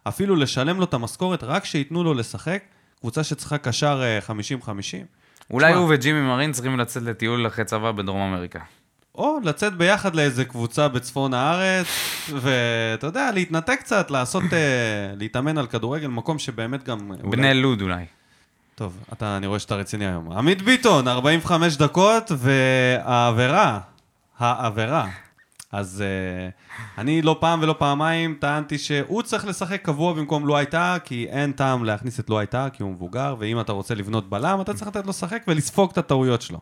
[0.08, 2.62] אפילו לשלם לו את המשכורת רק שייתנו לו לשחק,
[3.00, 4.18] קבוצה שצריכה קשר אה,
[4.66, 4.70] 50-50.
[5.50, 5.80] אולי תשמע.
[5.80, 8.60] הוא וג'ימי מרין צריכים לצאת לטיול אחרי צבא בדרום אמריקה.
[9.14, 11.86] או לצאת ביחד לאיזה קבוצה בצפון הארץ,
[12.34, 14.58] ואתה יודע, להתנתק קצת, לעשות, אה,
[15.16, 16.98] להתאמן על כדורגל, מקום שבאמת גם...
[17.10, 18.04] אולי- בני לוד אולי.
[18.74, 20.32] טוב, אתה, אני רואה שאתה רציני היום.
[20.32, 23.80] עמית ביטון, 45 דקות, והעבירה,
[24.38, 25.08] העבירה.
[25.72, 30.96] אז uh, אני לא פעם ולא פעמיים טענתי שהוא צריך לשחק קבוע במקום לו הייתה,
[31.04, 34.60] כי אין טעם להכניס את לו הייתה, כי הוא מבוגר, ואם אתה רוצה לבנות בלם,
[34.60, 36.60] אתה צריך לתת לו לשחק ולספוג את הטעויות שלו.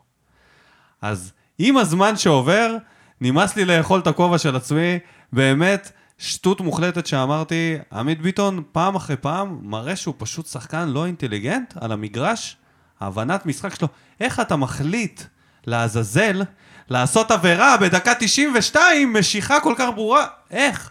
[1.02, 2.76] אז עם הזמן שעובר,
[3.20, 4.98] נמאס לי לאכול את הכובע של עצמי,
[5.32, 5.92] באמת,
[6.22, 11.92] שטות מוחלטת שאמרתי, עמית ביטון פעם אחרי פעם מראה שהוא פשוט שחקן לא אינטליגנט על
[11.92, 12.56] המגרש,
[13.00, 13.88] ההבנת משחק שלו.
[14.20, 15.22] איך אתה מחליט
[15.66, 16.42] לעזאזל
[16.88, 20.26] לעשות עבירה בדקה 92, משיכה כל כך ברורה?
[20.50, 20.90] איך?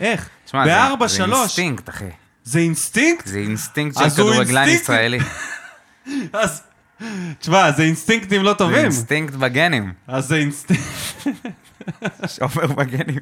[0.00, 0.28] איך?
[0.44, 1.38] תשמע, זה- בארבע, זה שלוש.
[1.40, 2.04] אינסטינקט, אחי.
[2.44, 3.26] זה אינסטינקט?
[3.26, 4.68] זה אינסטינקט של כדורגלן.
[4.68, 5.18] ישראלי.
[6.32, 6.62] אז...
[7.38, 8.76] תשמע, זה אינסטינקטים לא זה טובים.
[8.76, 9.92] אינסטינקט בגנים.
[10.06, 10.82] אז זה אינסטינקט...
[12.34, 13.18] שעובר בגנים.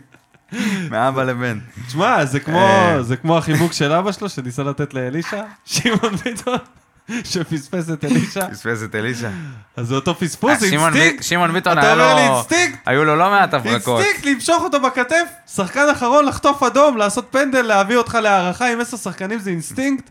[0.91, 1.59] מאבא לבן.
[1.87, 3.03] תשמע, זה כמו, אה.
[3.03, 6.59] זה כמו החיבוק של אבא שלו שניסה לתת לאלישע, שמעון ביטון,
[7.25, 9.31] שפספס את אלישע, פספס את אלישע.
[9.77, 11.23] אז זה אותו פספוס, שמעון אינסטינקט.
[11.23, 12.35] שמעון ביטון אתה היה אומר לי לו...
[12.35, 12.79] אינסטינקט?
[12.87, 14.01] היו לו לא מעט הברקות.
[14.01, 18.97] אינסטינקט למשוך אותו בכתף, שחקן אחרון לחטוף אדום, לעשות פנדל, להביא אותך להארכה עם עשר
[18.97, 20.11] שחקנים זה אינסטינקט?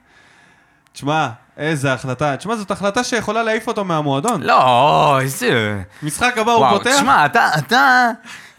[0.94, 2.38] תשמע, איזה החלטה.
[2.38, 4.44] תשמע, זאת החלטה שיכולה להעיף אותו מהמועדון.
[4.44, 5.82] לא, איזה...
[6.04, 6.96] משחק הבא הוא וואו, פותח.
[6.96, 8.10] תשמע, אתה, אתה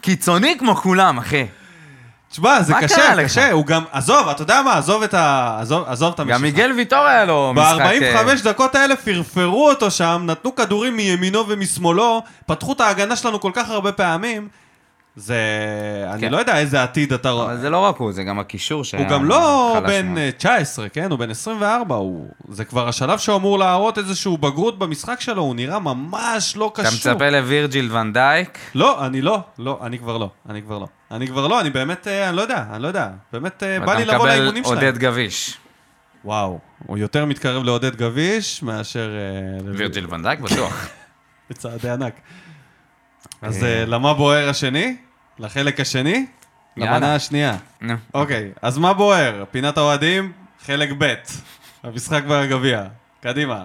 [0.01, 1.47] קיצוני כמו כולם, אחי.
[2.31, 3.25] תשמע, זה קשה, קרה לך?
[3.25, 3.53] קשה.
[3.53, 5.57] הוא גם, עזוב, אתה יודע מה, עזוב את ה...
[5.61, 6.37] עזוב, עזוב את המשיכה.
[6.39, 7.81] גם מיגל ויטור היה לו משחק...
[7.81, 13.41] אה, ב-45 דקות האלה פרפרו אותו שם, נתנו כדורים מימינו ומשמאלו, פתחו את ההגנה שלנו
[13.41, 14.49] כל כך הרבה פעמים.
[15.17, 15.37] זה...
[16.13, 16.33] אני כן.
[16.33, 17.47] לא יודע איזה עתיד אתה רואה.
[17.47, 19.03] אבל זה לא רק הוא, זה גם הקישור שהיה...
[19.03, 20.19] הוא גם לא בן מאוד.
[20.19, 21.11] אה, 19, כן?
[21.11, 21.95] הוא בן 24.
[21.95, 22.29] הוא...
[22.49, 26.83] זה כבר השלב שהוא אמור להראות איזושהי בגרות במשחק שלו, הוא נראה ממש לא אתה
[26.83, 27.13] קשור.
[27.13, 28.59] מצפה לווירג'יל ונדייק?
[28.75, 30.87] לא, אני לא, לא, אני כבר לא, אני כבר לא.
[31.11, 33.09] אני כבר לא, אני באמת, אה, אני לא יודע, אני לא יודע.
[33.33, 34.87] באמת אה, בא לי לבוא ואתה לאימונים מקבל שלהם.
[34.87, 35.59] עודד גביש.
[36.25, 39.11] וואו, הוא יותר מתקרב לעודד גביש מאשר...
[39.67, 40.89] אה, וירג'יל ונדייק בטוח.
[41.51, 42.15] בצעדי ענק.
[43.43, 44.97] אז אה, למה בוער השני?
[45.39, 46.27] לחלק השני?
[46.77, 47.57] למנה השנייה.
[47.81, 47.95] נו.
[48.15, 49.45] אוקיי, אז מה בוער?
[49.51, 50.33] פינת האוהדים,
[50.67, 51.15] חלק ב',
[51.83, 52.83] המשחק בגביע.
[53.23, 53.65] קדימה.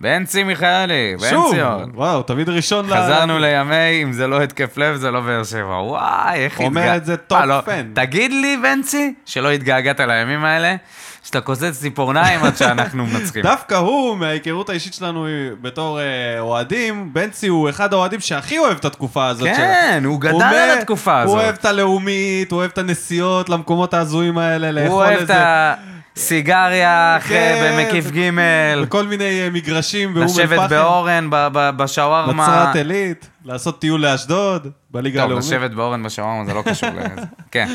[0.00, 1.90] בנצי מיכאלי, בן שוב, ציון.
[1.94, 2.94] וואו, תמיד ראשון ל...
[2.94, 5.74] חזרנו לימי, אם זה לא התקף לב, זה לא באר שבע.
[5.82, 7.90] וואי, איך אומר התגע- את זה מה, top לא- fan.
[7.94, 10.76] תגיד לי, בנצי, שלא התגעגעת לימים האלה,
[11.22, 13.42] שאתה כוסס ציפורניים עד שאנחנו מנצחים.
[13.42, 15.26] דווקא הוא, מההיכרות האישית שלנו
[15.62, 16.04] בתור אה,
[16.40, 19.56] אוהדים, בנצי הוא אחד האוהדים שהכי אוהב את התקופה הזאת שלו.
[19.56, 21.60] כן, הוא גדל על התקופה הוא אוהב הזאת.
[21.60, 25.34] את הלאומית, הוא אוהב את הנסיעות למקומות ההזויים האלה, הוא לאכול אוהב איזה...
[25.36, 25.76] את
[26.16, 28.30] הסיגריה אחרי כן, במקיף ג',
[28.82, 32.42] בכל מיני אה, מגרשים באום לשבת אל-פחם, באורן, ב- ב- בשווארמה.
[32.48, 35.46] נצרת עילית, לעשות טיול לאשדוד, בליגה טוב, הלאומית.
[35.46, 37.22] לשבת באורן בשווארמה זה לא קשור לזה.
[37.50, 37.68] כן.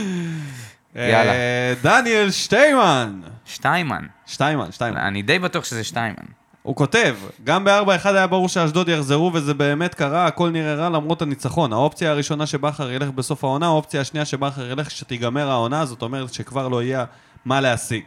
[0.97, 1.33] אה, יאללה.
[1.81, 3.21] דניאל שטיימן.
[3.45, 4.05] שטיימן.
[4.25, 4.97] שטיימן, שטיימן.
[4.97, 6.25] אני די בטוח שזה שטיימן.
[6.65, 11.21] הוא כותב, גם ב-4-1 היה ברור שאשדוד יחזרו וזה באמת קרה, הכל נראה רע למרות
[11.21, 11.73] הניצחון.
[11.73, 16.67] האופציה הראשונה שבכר ילך בסוף העונה, האופציה השנייה שבכר ילך כשתיגמר העונה, זאת אומרת שכבר
[16.67, 17.05] לא יהיה
[17.45, 18.03] מה להשיג.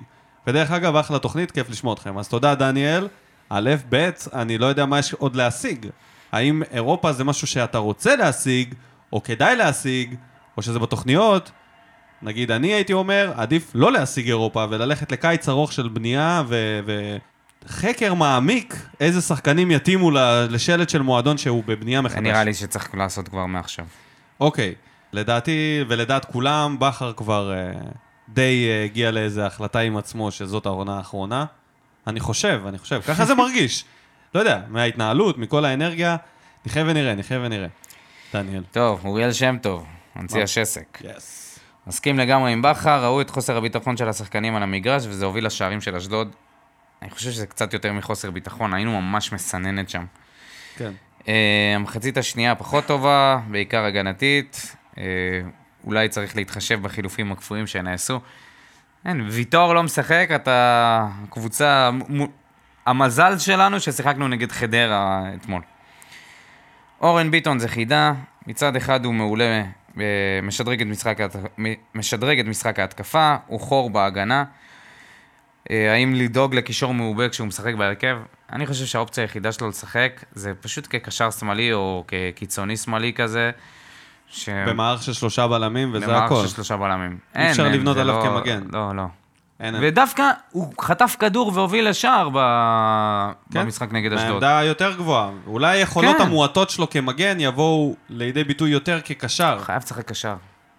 [0.46, 2.18] ודרך אגב, אחלה תוכנית, כיף לשמוע אתכם.
[2.18, 3.08] אז תודה דניאל.
[3.48, 5.86] א', ב', אני לא יודע מה יש עוד להשיג.
[6.32, 8.74] האם אירופה זה משהו שאתה רוצה להשיג,
[9.12, 10.14] או כדאי להשיג,
[10.56, 11.50] או שזה בתוכניות?
[12.22, 16.80] נגיד, אני הייתי אומר, עדיף לא להשיג אירופה וללכת לקיץ ארוך של בנייה ו...
[16.86, 17.16] ו...
[17.66, 20.10] חקר מעמיק איזה שחקנים יתאימו
[20.50, 22.18] לשלט של מועדון שהוא בבנייה מחדש.
[22.18, 23.84] נראה לי שצריך לעשות כבר מעכשיו.
[24.40, 24.74] אוקיי,
[25.12, 27.72] לדעתי ולדעת כולם, בכר כבר אה,
[28.28, 31.44] די אה, הגיע לאיזו החלטה עם עצמו שזאת העונה האחרונה.
[32.06, 33.84] אני חושב, אני חושב, ככה זה מרגיש.
[34.34, 36.16] לא יודע, מההתנהלות, מכל האנרגיה,
[36.66, 37.68] נחיה ונראה, נחיה ונראה.
[38.32, 38.62] דניאל.
[38.72, 40.46] טוב, אוריאל שם טוב, מנציח מה?
[40.46, 40.98] שסק.
[41.04, 41.47] יס.
[41.88, 45.80] מסכים לגמרי עם בכר, ראו את חוסר הביטחון של השחקנים על המגרש, וזה הוביל לשערים
[45.80, 46.34] של אשדוד.
[47.02, 50.04] אני חושב שזה קצת יותר מחוסר ביטחון, היינו ממש מסננת שם.
[50.76, 50.92] כן.
[51.28, 54.76] אה, המחצית השנייה פחות טובה, בעיקר הגנתית.
[54.98, 55.04] אה,
[55.84, 58.20] אולי צריך להתחשב בחילופים הקפואים שנעשו.
[59.04, 61.90] אין, ויטור לא משחק, אתה קבוצה...
[62.86, 65.62] המזל שלנו ששיחקנו נגד חדרה אתמול.
[67.00, 68.12] אורן ביטון זה חידה,
[68.46, 69.62] מצד אחד הוא מעולה,
[70.42, 71.18] משדרג את משחק,
[71.94, 74.44] משדרג את משחק ההתקפה, הוא חור בהגנה.
[75.70, 78.18] אה, האם לדאוג לקישור מעובה כשהוא משחק בהרכב?
[78.52, 83.50] אני חושב שהאופציה היחידה שלו לשחק זה פשוט כקשר שמאלי או כקיצוני שמאלי כזה.
[84.28, 84.48] ש...
[84.48, 86.42] במערך של שלושה בלמים וזה במערך הכל.
[86.42, 87.18] של שלושה בלמים.
[87.36, 88.62] אי אפשר לבנות עליו לא- כמגן.
[88.72, 89.04] לא, לא.
[89.60, 89.74] אין.
[89.80, 92.38] ודווקא הוא חטף כדור והוביל לשער ב...
[93.52, 93.64] כן?
[93.64, 94.28] במשחק נגד אשדוד.
[94.28, 95.30] מהעמדה היותר גבוהה.
[95.46, 96.22] אולי היכולות כן.
[96.22, 99.58] המועטות שלו כמגן יבואו לידי ביטוי יותר כקשר.
[99.62, 100.34] חייב לשחק קשר.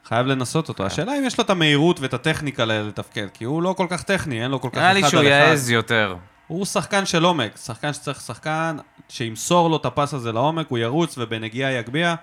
[0.06, 0.86] חייב לנסות אותו.
[0.86, 4.44] השאלה אם יש לו את המהירות ואת הטכניקה לתפקד, כי הוא לא כל כך טכני,
[4.44, 5.36] אין לו כל כך נראה לי אחד שהוא על אחד.
[5.36, 6.16] יעז יותר.
[6.48, 8.78] הוא שחקן של עומק, שחקן שצריך שחקן
[9.10, 12.16] שימסור לו את הפס הזה לעומק, הוא ירוץ ובנגיעה יגביה.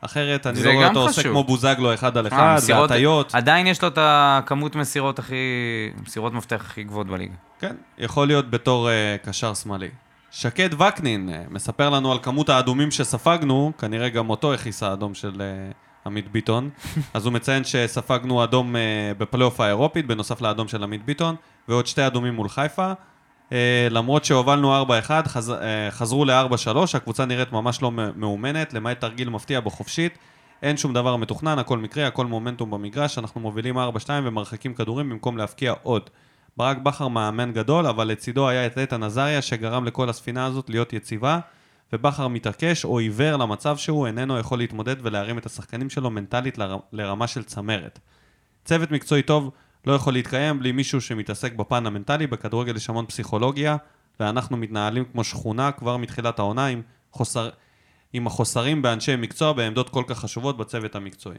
[0.00, 1.22] אחרת אני זה לא רואה אותו עושה.
[1.22, 3.34] כמו בוזגלו אחד על אה, אחד, מסירות- והטיות.
[3.34, 5.34] עדיין יש לו את הכמות מסירות הכי...
[6.06, 7.34] מסירות מפתח הכי גבוהות בליגה.
[7.60, 9.88] כן, יכול להיות בתור uh, קשר שמאלי.
[10.30, 15.32] שקד וקנין uh, מספר לנו על כמות האדומים שספגנו, כנראה גם אותו הכיס האדום של
[15.32, 15.74] uh,
[16.06, 16.70] עמית ביטון.
[17.14, 18.78] אז הוא מציין שספגנו אדום uh,
[19.18, 21.34] בפלייאוף האירופית, בנוסף לאדום של עמית ביטון,
[21.68, 22.92] ועוד שתי אדומים מול חיפה.
[23.48, 23.52] Uh,
[23.90, 25.54] למרות שהובלנו 4-1, חז, uh,
[25.90, 30.18] חזרו ל-4-3, הקבוצה נראית ממש לא מאומנת, למעט תרגיל מפתיע בחופשית.
[30.62, 33.80] אין שום דבר מתוכנן, הכל מקרי, הכל מומנטום במגרש, אנחנו מובילים 4-2
[34.24, 36.10] ומרחיקים כדורים במקום להפקיע עוד.
[36.56, 40.92] ברק בכר מאמן גדול, אבל לצידו היה את איתן עזריה שגרם לכל הספינה הזאת להיות
[40.92, 41.38] יציבה
[41.92, 46.76] ובכר מתעקש או עיוור למצב שהוא איננו יכול להתמודד ולהרים את השחקנים שלו מנטלית לר...
[46.92, 47.98] לרמה של צמרת.
[48.64, 49.50] צוות מקצועי טוב
[49.86, 53.76] לא יכול להתקיים בלי מישהו שמתעסק בפן המנטלי, בכדורגל יש המון פסיכולוגיה,
[54.20, 57.50] ואנחנו מתנהלים כמו שכונה כבר מתחילת העונה עם, חוסר...
[58.12, 61.38] עם החוסרים באנשי מקצוע בעמדות כל כך חשובות בצוות המקצועי.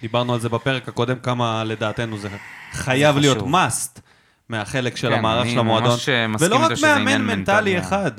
[0.00, 2.28] דיברנו על זה בפרק הקודם, כמה לדעתנו זה
[2.72, 4.00] חייב זה להיות must
[4.48, 5.98] מהחלק של כן, המערך של המועדון.
[6.08, 8.12] אה, ולא רק מאמן מנטלי מנטלי, אחד,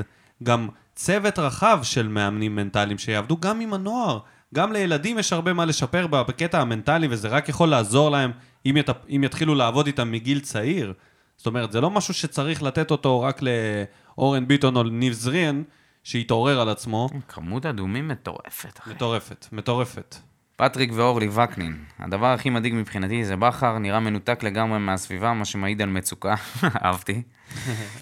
[0.44, 4.20] גם צוות רחב של מאמנים מנטליים שיעבדו גם עם הנוער.
[4.56, 8.32] גם לילדים יש הרבה מה לשפר בקטע המנטלי, וזה רק יכול לעזור להם
[8.70, 8.90] אם, ית...
[9.10, 10.94] אם יתחילו לעבוד איתם מגיל צעיר.
[11.38, 15.64] זאת אומרת, זה לא משהו שצריך לתת אותו רק לאורן ביטון או לניב זריאן,
[16.04, 17.10] שיתעורר על עצמו.
[17.28, 18.90] כמות אדומים מטורפת, אחי.
[18.90, 20.16] מטורפת, מטורפת.
[20.56, 21.84] פטריק ואורלי וקנין.
[22.00, 26.36] הדבר הכי מדאיג מבחינתי זה בכר, נראה מנותק לגמרי מהסביבה, מה שמעיד על מצוקה,
[26.84, 27.22] אהבתי.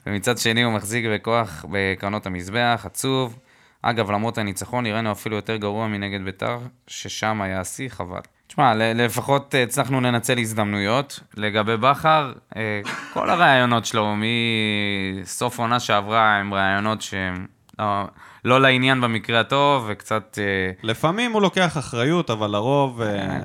[0.05, 3.39] ומצד שני הוא מחזיק בכוח בקרנות המזבח, עצוב.
[3.81, 8.19] אגב, למרות הניצחון, נראינו אפילו יותר גרוע מנגד ביתר, ששם היה השיא, חבל.
[8.47, 11.19] תשמע, לפחות אה, הצלחנו לנצל הזדמנויות.
[11.37, 12.81] לגבי בכר, אה,
[13.13, 14.15] כל הרעיונות שלו
[15.21, 17.45] מסוף עונה שעברה הם רעיונות שהם
[17.79, 18.03] לא,
[18.45, 20.39] לא לעניין במקרה הטוב, וקצת...
[20.41, 23.01] אה, לפעמים הוא לוקח אחריות, אבל לרוב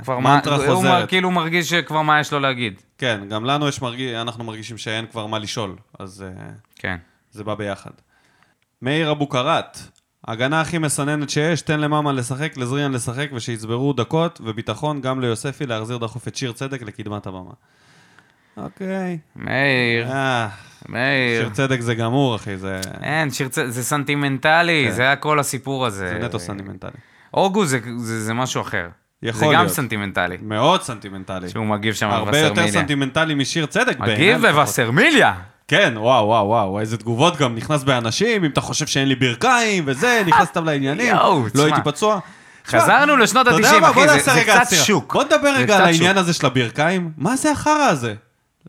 [0.09, 1.09] מנטרה הוא חוזרת.
[1.09, 2.81] כאילו מרגיש שכבר מה יש לו להגיד.
[2.99, 6.25] כן, גם לנו יש מרגיש, אנחנו מרגישים שאין כבר מה לשאול, אז
[6.77, 6.97] כן.
[7.31, 7.91] זה בא ביחד.
[8.83, 9.79] מאיר אבוקרט,
[10.29, 15.99] הגנה הכי מסננת שיש, תן לממן לשחק, לזריאן לשחק, ושיצברו דקות וביטחון גם ליוספי להחזיר
[15.99, 17.51] דחוף את שיר צדק לקדמת הבמה.
[18.57, 19.18] אוקיי.
[19.37, 20.49] מאיר, אה,
[20.89, 21.43] מאיר.
[21.43, 23.59] שיר צדק זה גמור, אחי, זה אין, שיר צ...
[23.66, 24.95] זה סנטימנטלי, כן.
[24.95, 26.09] זה הכל הסיפור הזה.
[26.09, 26.91] זה נטו סנטימנטלי.
[27.35, 28.89] אוגו זה, זה, זה משהו אחר.
[29.23, 29.68] יכול זה גם להיות.
[29.68, 30.37] סנטימנטלי.
[30.43, 31.49] מאוד סנטימנטלי.
[31.49, 32.81] שהוא מגיב שם הרבה יותר בווסרמיליה.
[32.81, 34.47] סנטימנטלי משיר צדק בעיניי מגיב.
[34.47, 35.35] בווסרמיליה!
[35.71, 39.85] כן, וואו, וואו, וואו, איזה תגובות גם, נכנס באנשים, אם אתה חושב שאין לי ברכיים
[39.87, 41.64] וזה, נכנסת לעניינים, יואו, לא תשמע.
[41.64, 42.18] הייתי פצוע.
[42.66, 44.77] חזרנו לשנות אתה יודע ה-90, מה, בוא אחי, זה, קצת.
[44.85, 45.14] שוק.
[45.14, 46.18] בוא נדבר רגע על העניין.
[46.18, 47.11] הזה של הברכיים.
[47.16, 48.14] מה זה החרא הזה?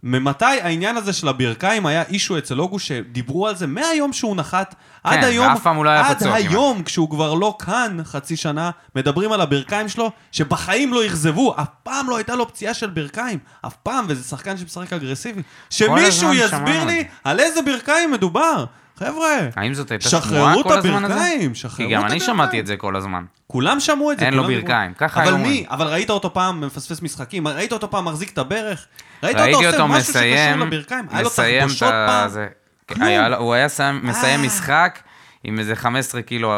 [0.03, 4.75] ממתי העניין הזה של הברכיים היה אישו אצל אוגו שדיברו על זה מהיום שהוא נחת
[5.03, 6.51] עד כן, היום, ואף פעם הוא לא היה עד פצוע כמעט.
[6.51, 11.67] היום כשהוא כבר לא כאן חצי שנה, מדברים על הברכיים שלו שבחיים לא אכזבו, אף
[11.83, 15.41] פעם לא הייתה לו פציעה של ברכיים, אף פעם, וזה שחקן שמשחק אגרסיבי.
[15.69, 18.65] שמישהו יסביר שמענו לי על איזה ברכיים מדובר.
[18.99, 21.13] חבר'ה, האם זאת הייתה שמועה שחררו כל את הזמן הזה?
[21.13, 22.19] הברכיים, שחררו כי גם את אני הברכיים.
[22.19, 23.23] שמעתי את זה כל הזמן.
[23.47, 24.25] כולם שמעו את זה.
[24.25, 24.43] אין לו.
[24.43, 25.43] ברכיים, ככה אבל היו מי?
[25.43, 25.65] אומרים.
[25.69, 27.47] אבל ראית אותו פעם מפספס משחקים?
[27.47, 28.85] ראית אותו פעם מחזיק את הברך?
[29.23, 30.25] ראית ראיתי אותו עושה משהו שקשור
[30.65, 31.05] לברכיים?
[31.11, 32.29] היה לו את תחבושות פעם?
[32.29, 32.47] זה.
[32.89, 33.07] כלום.
[33.37, 34.45] הוא היה שם- מסיים אה.
[34.45, 34.99] משחק
[35.43, 36.51] עם איזה 15 קילו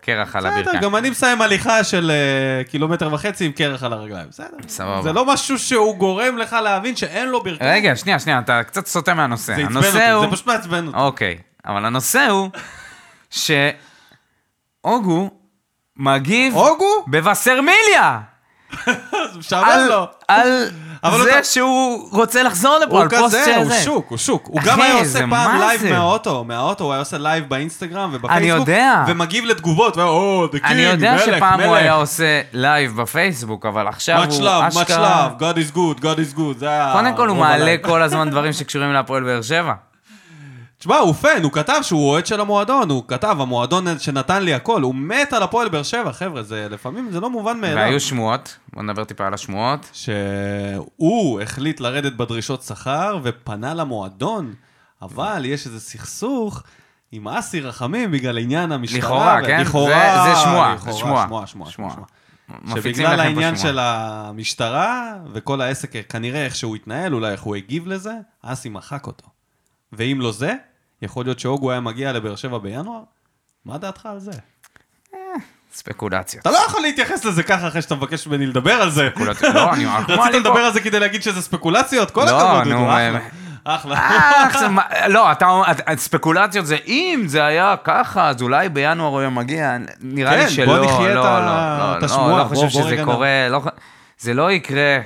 [0.00, 0.80] קרח על בסדר, הברכיים.
[0.82, 4.26] גם אני מסיים הליכה של אה, קילומטר וחצי עם קרח על הרגליים.
[4.30, 4.46] בסדר.
[4.68, 5.02] סבבה.
[5.02, 7.70] זה לא משהו שהוא גורם לך להבין שאין לו ברכיים.
[7.70, 9.56] רגע, שנייה, שנייה, אתה קצת סוטה מהנושא.
[9.56, 9.76] זה עצבן
[10.14, 10.26] אותי.
[10.26, 10.98] זה פשוט מעצבן אותי.
[10.98, 12.50] אוקיי, אבל הנושא הוא
[14.84, 15.30] שאוגו
[15.96, 17.04] מגיב אוגו?
[17.06, 18.20] בווסרמיליה!
[19.38, 20.06] משעמם לו.
[20.28, 20.68] על
[21.22, 23.80] זה אתה- שהוא רוצה לחזור לפה, הוא על פוסט כזה, הוא שזה.
[23.82, 24.46] שוק, הוא שוק.
[24.46, 25.90] הוא אחי, גם היה עושה פעם לייב זה?
[25.90, 28.68] מהאוטו, מהאוטו, הוא היה עושה לייב באינסטגרם ובפייסבוק.
[29.06, 31.78] ומגיב לתגובות, או, the king, אני יודע מלך, שפעם הוא מלך.
[31.80, 35.28] היה עושה לייב בפייסבוק, אבל עכשיו much הוא love, much אשכרה...
[35.38, 36.92] love, God is good, God is good, זה היה...
[36.92, 37.76] קודם כל הוא מעלה.
[37.82, 39.72] כל הזמן דברים שקשורים להפועל באר שבע.
[40.78, 44.82] תשמע, הוא פן, הוא כתב שהוא אוהד של המועדון, הוא כתב, המועדון שנתן לי הכל,
[44.82, 47.76] הוא מת על הפועל באר שבע, חבר'ה, זה לפעמים זה לא מובן מאליו.
[47.76, 49.90] והיו שמועות, בוא נדבר טיפה על השמועות.
[49.92, 54.54] שהוא החליט לרדת בדרישות שכר ופנה למועדון,
[55.02, 56.62] אבל יש איזה סכסוך
[57.12, 58.98] עם אסי רחמים בגלל עניין המשטרה.
[58.98, 59.60] לכאורה, כן?
[59.60, 61.46] לכאורה, זה- זה שמועה, שמועה.
[61.46, 61.94] שמועה, שמועה.
[62.62, 63.56] מפיצים שבגלל העניין.
[63.56, 68.12] של המשטרה וכל העסק, כנראה איך שהוא התנהל, אולי איך הוא הגיב לזה,
[68.42, 69.26] אסי מחק אותו.
[69.92, 70.54] ואם לא זה,
[71.02, 73.00] יכול להיות שהוגו היה מגיע לבאר שבע בינואר?
[73.64, 74.30] מה דעתך על זה?
[75.72, 76.42] ספקולציות.
[76.42, 79.08] אתה לא יכול להתייחס לזה ככה אחרי שאתה מבקש ממני לדבר על זה.
[79.14, 79.54] ספקולציות.
[79.54, 79.86] לא, אני...
[80.08, 82.10] רצית לדבר על זה כדי להגיד שזה ספקולציות?
[82.10, 83.18] כל לא, הכבוד, דודו, אה,
[83.64, 83.98] אחלה.
[84.48, 84.78] אחלה.
[84.92, 85.46] אה, לא, אתה
[85.96, 90.50] ספקולציות זה אם זה היה ככה, אז אולי בינואר הוא היה מגיע, נראה כן, לי
[90.50, 91.46] שלא, בוא לא, נחיה את לא, לא,
[92.00, 93.60] לא, השמועה, לא בוא- חושב שזה קורה, לא
[94.18, 94.98] זה לא יקרה,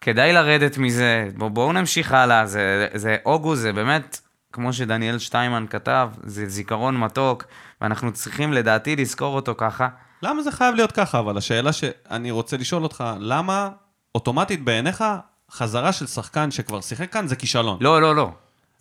[0.00, 4.20] כדאי לרדת מזה, בוא- בואו נמשיך הלאה, זה- זה אוגו, זה באמת,
[4.56, 7.44] כמו שדניאל שטיימן כתב, זה זיכרון מתוק,
[7.80, 9.88] ואנחנו צריכים לדעתי לזכור אותו ככה.
[10.22, 11.18] למה זה חייב להיות ככה?
[11.18, 13.68] אבל השאלה שאני רוצה לשאול אותך, למה
[14.14, 15.04] אוטומטית בעיניך
[15.50, 17.78] חזרה של שחקן שכבר שיחק כאן זה כישלון?
[17.80, 18.30] לא, לא, לא.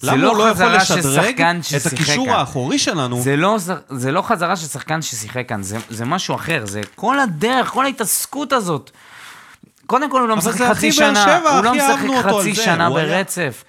[0.03, 1.41] למה הוא לא יכול לשדרג
[1.78, 2.34] את הקישור כאן.
[2.34, 3.21] האחורי שלנו?
[3.21, 3.57] זה לא,
[3.89, 7.86] זה לא חזרה של שחקן ששיחק כאן, זה, זה משהו אחר, זה כל הדרך, כל
[7.86, 8.91] ההתעסקות הזאת.
[9.86, 13.07] קודם כל הוא לא משחק חצי שנה, שבע, הוא לא משחק חצי שנה הוא היה-
[13.17, 13.63] ברצף.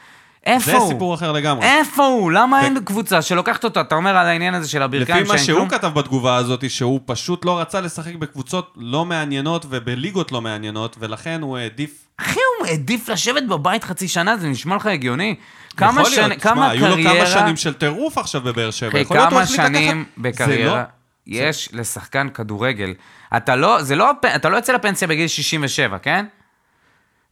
[0.46, 0.88] איפה זה הוא?
[0.92, 1.66] סיפור אחר לגמרי.
[1.66, 2.32] איפה הוא?
[2.32, 3.80] למה אין קבוצה שלוקחת אותו?
[3.80, 5.68] אתה אומר על העניין הזה של הברכיים לפי מה שאין שהוא כלום?
[5.68, 11.42] כתב בתגובה הזאת, שהוא פשוט לא רצה לשחק בקבוצות לא מעניינות ובליגות לא מעניינות, ולכן
[11.42, 12.06] הוא העדיף...
[12.20, 15.34] אחי, הוא העדיף לשבת בבית חצי שנה, זה נשמע לך הגיוני?
[15.76, 17.26] כמה שנים, כמה תשמע, היו לו כמה קריירה...
[17.26, 18.88] שנים של טירוף עכשיו בבאר שבע.
[18.88, 22.94] אחי, יכול להיות הוא כמה החליט שנים לקחת- בקריירה זה לא- יש לשחקן כדורגל.
[23.36, 26.26] אתה לא, זה לא, אתה לא יוצא לפנסיה בגיל 67, כן?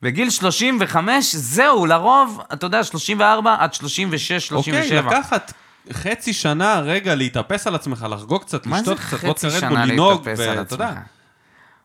[0.05, 4.99] בגיל 35, זהו, לרוב, אתה יודע, 34 עד 36, 37.
[4.99, 5.53] אוקיי, לקחת
[5.93, 10.75] חצי שנה רגע להתאפס על עצמך, לחגוג קצת, לשתות קצת וודקה רדבול, שנה לנהוג, ואתה
[10.75, 10.93] יודע?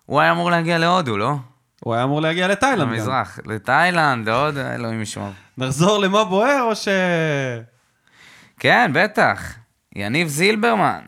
[0.06, 1.36] הוא היה אמור להגיע להודו, לא?
[1.84, 2.94] הוא היה אמור להגיע לתאילנד גם.
[2.94, 3.40] למזרח.
[3.46, 5.32] לתאילנד, לעוד, אלוהים ישמור.
[5.58, 6.88] נחזור למה בוער או ש...
[8.60, 9.54] כן, בטח.
[9.96, 11.02] יניב זילברמן.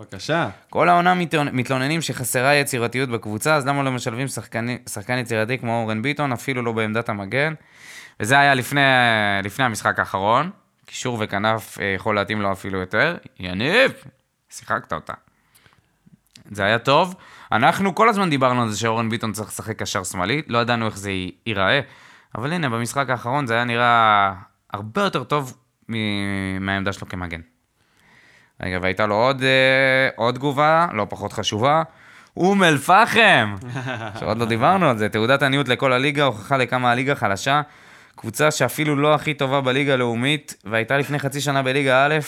[0.00, 0.48] בבקשה.
[0.70, 4.28] כל העונה מתלונ- מתלוננים שחסרה יצירתיות בקבוצה, אז למה לא משלבים
[4.88, 7.54] שחקן יצירתי כמו אורן ביטון, אפילו לא בעמדת המגן?
[8.20, 8.80] וזה היה לפני,
[9.44, 10.50] לפני המשחק האחרון.
[10.86, 13.16] קישור וכנף אה, יכול להתאים לו אפילו יותר.
[13.38, 13.92] יניב,
[14.50, 15.12] שיחקת אותה.
[16.50, 17.14] זה היה טוב.
[17.52, 20.96] אנחנו כל הזמן דיברנו על זה שאורן ביטון צריך לשחק קשר שמאלי, לא ידענו איך
[20.98, 21.10] זה
[21.46, 21.80] ייראה,
[22.34, 24.32] אבל הנה, במשחק האחרון זה היה נראה
[24.72, 25.56] הרבה יותר טוב
[26.60, 27.40] מהעמדה שלו כמגן.
[28.62, 31.82] רגע, והייתה לו עוד, אה, עוד תגובה, לא פחות חשובה.
[32.36, 33.56] אום אל-פחם!
[34.20, 37.62] שעוד לא דיברנו על זה, תעודת עניות לכל הליגה, הוכחה לכמה הליגה חלשה.
[38.16, 42.18] קבוצה שאפילו לא הכי טובה בליגה הלאומית, והייתה לפני חצי שנה בליגה א',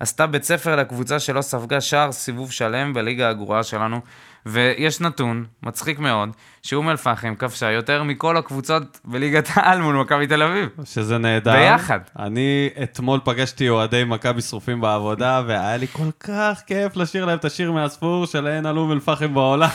[0.00, 4.00] עשתה בית ספר לקבוצה שלא ספגה שער סיבוב שלם בליגה הגרועה שלנו.
[4.46, 6.28] ויש נתון, מצחיק מאוד,
[6.62, 10.68] שאום אל-פחם כבשה יותר מכל הקבוצות בליגת העל מול מכבי תל אביב.
[10.84, 11.52] שזה נהדר.
[11.52, 11.98] ביחד.
[12.18, 17.44] אני אתמול פגשתי אוהדי מכבי שרופים בעבודה, והיה לי כל כך כיף לשיר להם את
[17.44, 19.68] השיר מהספור של אין על אום אל-פחם בעולם.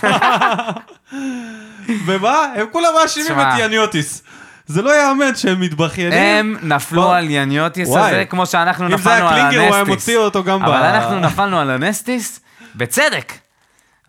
[2.05, 2.45] ומה?
[2.55, 3.39] הם כולם מאשימים.
[3.39, 4.23] את יניוטיס.
[4.67, 6.19] זה לא יאמן שהם מתבכיינים.
[6.19, 7.13] הם נפלו וואו.
[7.13, 8.11] על יניוטיס וואי.
[8.11, 9.95] הזה, כמו שאנחנו אם זה היה נפלנו על קלינגר, הוא היה הנסטיס.
[9.95, 12.39] מוציא אותו גם ב- אבל אנחנו נפלנו על הנסטיס,
[12.75, 13.33] בצדק.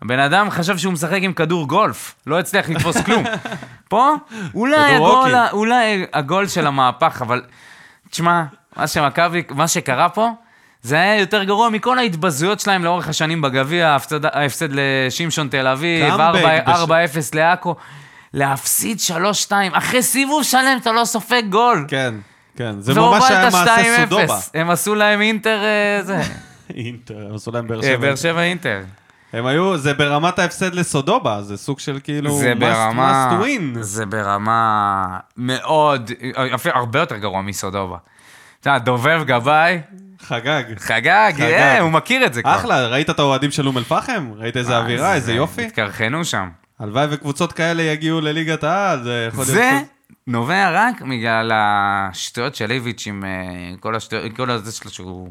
[0.01, 3.23] הבן אדם חשב שהוא משחק עם כדור גולף, לא הצליח לתפוס כלום.
[3.89, 4.13] פה,
[4.53, 5.33] אולי הגול.
[5.51, 7.41] אולי הגול של המהפך, אבל
[8.11, 8.43] תשמע,
[8.75, 10.29] מה שמכבי, מה שקרה פה,
[10.81, 16.17] זה היה יותר גרוע מכל ההתבזויות שלהם לאורך השנים בגביע, ההפסד- ההפסד לשמשון תל אביב,
[16.17, 16.69] קאמבק 4-0
[17.33, 17.75] לעכו.
[18.33, 18.97] להפסיד
[19.49, 21.85] 3-2, אחרי סיבוב שלם אתה לא סופג גול.
[21.87, 22.13] כן,
[22.57, 22.75] כן.
[22.79, 24.09] זה ממש היה מעשה 2-0.
[24.09, 24.39] סודובה.
[24.53, 26.21] הם עשו להם אינטר, אה, זה,
[26.75, 27.97] אינטר, הם עשו להם באר אה, שבע.
[27.97, 28.79] באר שבע אינטר.
[29.33, 32.37] הם היו, זה ברמת ההפסד לסודובה, זה סוג של כאילו...
[32.37, 33.81] זה must- ברמה, must win.
[33.81, 36.11] זה ברמה מאוד,
[36.55, 37.97] אפילו הרבה יותר גרוע מסודובה.
[38.61, 39.79] אתה יודע, דובב גבאי,
[40.19, 40.63] חגג.
[40.77, 41.41] חגג, חגג.
[41.41, 42.55] אה, הוא מכיר את זה כבר.
[42.55, 44.31] אחלה, ראית את האוהדים של אום אל-פחם?
[44.35, 45.65] ראית איזה אווירה, איזה יופי?
[45.65, 46.49] התקרחנו שם.
[46.79, 49.53] הלוואי וקבוצות כאלה יגיעו לליגת העל, זה יכול להיות...
[49.55, 49.87] זה טוב.
[50.27, 53.29] נובע רק בגלל השטויות של איביץ' עם אה,
[53.79, 55.29] כל השטויות, כל הזה שלו שהוא,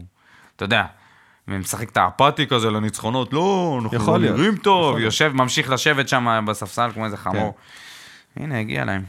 [0.57, 0.85] אתה יודע,
[1.49, 4.99] משחק את האפאתי כזה לניצחונות, לא, אנחנו לא נראים טוב.
[4.99, 7.55] יושב, ממשיך לשבת שם בספסל כמו איזה חמור.
[8.37, 9.05] הנה, הגיע להם.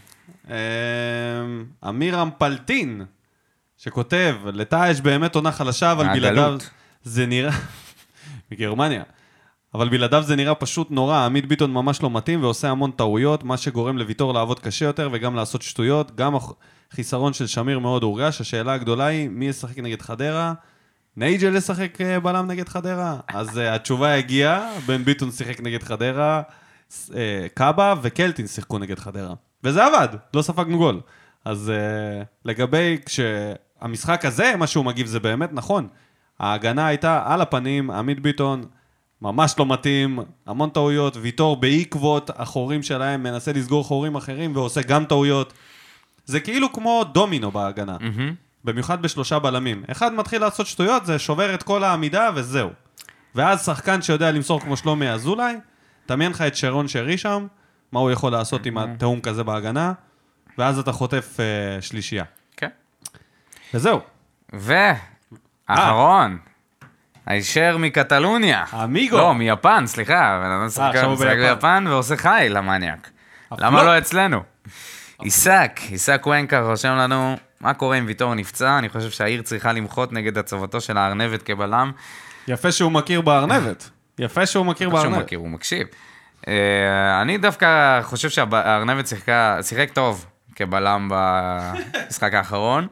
[0.49, 0.53] אמ,
[1.89, 3.05] אמיר אמפלטין,
[3.77, 6.07] שכותב, לטאה יש באמת עונה חלשה, אבל.
[6.13, 6.57] בלעדיו
[7.03, 7.51] זה נראה...
[8.51, 9.03] מגרמניה.
[9.73, 13.57] אבל בלעדיו זה נראה פשוט נורא, עמית ביטון ממש לא מתאים ועושה המון טעויות, מה
[13.57, 16.15] שגורם לוויטור לעבוד קשה יותר וגם לעשות שטויות.
[16.15, 16.33] גם
[16.91, 20.53] החיסרון של שמיר מאוד הורגש, השאלה הגדולה היא, מי ישחק נגד חדרה?
[21.17, 23.17] נייג'ל ישחק אה, בלם נגד חדרה?
[23.27, 26.41] אז אה, התשובה הגיעה, בן ביטון שיחק נגד חדרה,
[27.15, 29.33] אה, קאבה וקלטין שיחקו נגד חדרה.
[29.63, 31.01] וזה עבד, לא ספגנו גול.
[31.45, 31.71] אז
[32.45, 35.87] לגבי כשהמשחק הזה, מה שהוא מגיב זה באמת נכון.
[36.39, 38.65] ההגנה הייתה על הפנים, עמית ביטון
[39.21, 45.05] ממש לא מתאים, המון טעויות, ויטור בעקבות החורים שלהם מנסה לסגור חורים אחרים ועושה גם
[45.05, 45.53] טעויות.
[46.25, 47.97] זה כאילו כמו דומינו בהגנה,
[48.63, 49.83] במיוחד בשלושה בלמים.
[49.91, 52.69] אחד מתחיל לעשות שטויות, זה שובר את כל העמידה וזהו.
[53.35, 55.55] ואז שחקן שיודע למסור כמו שלומי אזולאי,
[56.07, 57.47] דמיין לך את שרון שרי שם,
[57.91, 59.93] מה הוא יכול לעשות עם התיאום כזה בהגנה,
[60.57, 62.23] ואז אתה חוטף אה, שלישייה.
[62.57, 62.69] כן.
[63.73, 63.99] וזהו.
[64.53, 66.37] ואחרון,
[67.25, 68.65] הישר מקטלוניה.
[68.83, 69.17] אמיגו.
[69.17, 70.59] לא, מיפן, סליחה, בן אדם
[71.05, 71.85] הוא משחק ביפן.
[71.87, 73.09] ועושה חי למניאק.
[73.51, 74.43] למה לא אצלנו?
[75.19, 78.77] עיסק, עיסק וונקה רושם לנו, מה קורה אם ויטור נפצע?
[78.77, 81.91] אני חושב שהעיר צריכה למחות נגד הצבתו של הארנבת כבלם.
[82.47, 83.89] יפה שהוא מכיר בארנבת.
[84.19, 85.23] יפה שהוא מכיר שהוא בארנבת.
[85.23, 85.87] מכיר, הוא מקשיב.
[86.47, 89.13] אה, אני דווקא חושב שהארנבת
[89.61, 92.87] שיחק טוב כבלם במשחק האחרון.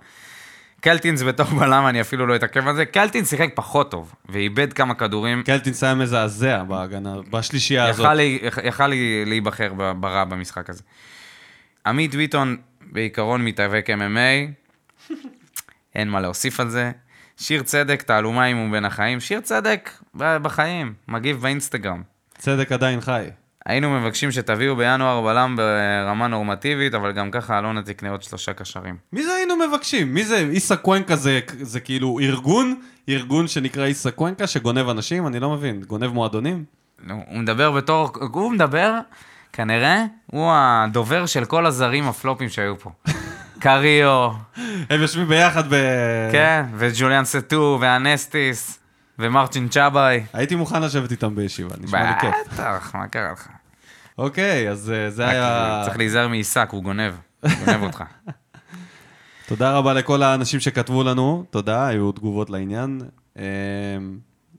[0.82, 2.86] קלטינס בתור בלם, אני אפילו לא אתעכב על זה.
[2.86, 5.44] קלטינס שיחק פחות טוב, ואיבד כמה כדורים.
[5.44, 8.08] קלטינס היה מזעזע בהגנה, בשלישייה הזאת.
[8.64, 8.92] יכל
[9.26, 10.84] להיבחר ברע במשחק הזה.
[11.86, 12.58] עמית ביטון
[12.92, 14.52] בעיקרון מתאבק MMA,
[15.96, 16.92] אין מה להוסיף על זה.
[17.38, 19.20] שיר צדק, תעלומה אם הוא בין החיים.
[19.20, 22.02] שיר צדק בחיים, מגיב באינסטגרם.
[22.38, 23.30] צדק עדיין חי.
[23.66, 28.98] היינו מבקשים שתביאו בינואר בלם ברמה נורמטיבית, אבל גם ככה אלונה תקנה עוד שלושה קשרים.
[29.14, 30.14] מי זה היינו מבקשים?
[30.14, 30.38] מי זה?
[30.38, 32.82] איסה קוונקה זה, זה כאילו ארגון?
[33.10, 35.28] ארגון שנקרא איסה קוונקה שגונב אנשים?
[35.28, 35.82] אני לא מבין.
[35.82, 36.64] גונב מועדונים?
[37.10, 39.00] הוא מדבר בתור, הוא מדבר,
[39.56, 42.92] כנראה, הוא הדובר של כל הזרים הפלופים שהיו פה.
[43.60, 44.32] קריו,
[44.90, 45.76] הם יושבים ביחד ב...
[46.32, 48.80] כן, וג'וליאן סטו, ואנסטיס,
[49.20, 50.26] ומרטין צ'אביי.
[50.34, 52.54] הייתי מוכן לשבת איתם בישיבה, נשמע לי כיף.
[52.54, 53.48] בטח, מה קרה לך?
[54.18, 55.82] אוקיי, אז אה, זה היה...
[55.86, 57.14] צריך להיזהר מעיסק, הוא גונב.
[57.44, 58.04] גונב אותך.
[59.48, 63.02] תודה רבה לכל האנשים שכתבו לנו, תודה, היו תגובות לעניין.
[63.38, 63.44] אמ,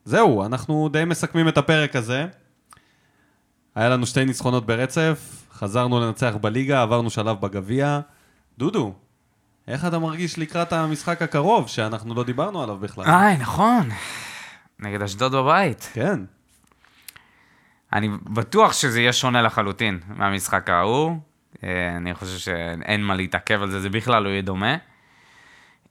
[0.04, 2.26] זהו, אנחנו די מסכמים את הפרק הזה.
[3.76, 8.00] היה לנו שתי ניצחונות ברצף, חזרנו לנצח בליגה, עברנו שלב בגביע.
[8.58, 8.94] דודו,
[9.68, 13.04] איך אתה מרגיש לקראת המשחק הקרוב, שאנחנו לא דיברנו עליו בכלל?
[13.04, 13.88] איי, נכון.
[14.78, 15.90] נגד אשדוד בבית.
[15.92, 16.20] כן.
[17.92, 21.16] אני בטוח שזה יהיה שונה לחלוטין מהמשחק ההוא.
[21.64, 24.76] אה, אני חושב שאין מה להתעכב על זה, זה בכלל לא יהיה דומה.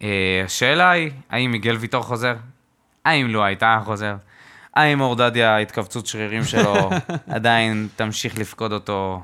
[0.02, 2.36] אה, השאלה היא, האם מיגל ויטור חוזר?
[3.06, 4.16] האם לא הייתה חוזר?
[4.76, 6.90] האם אורדדיה, התכווצות שרירים שלו,
[7.36, 9.22] עדיין תמשיך לפקוד אותו?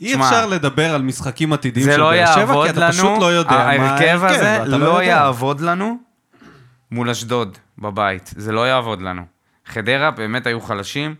[0.00, 3.18] אי שמע, אפשר לדבר על משחקים עתידיים של לא באר שבע, כי אתה לנו, פשוט
[3.20, 5.04] לא יודע מה ההרכב הזה ואתה לא יודע.
[5.04, 5.98] יעבוד לנו
[6.90, 9.22] מול אשדוד בבית, זה לא יעבוד לנו.
[9.66, 11.14] חדרה באמת היו חלשים,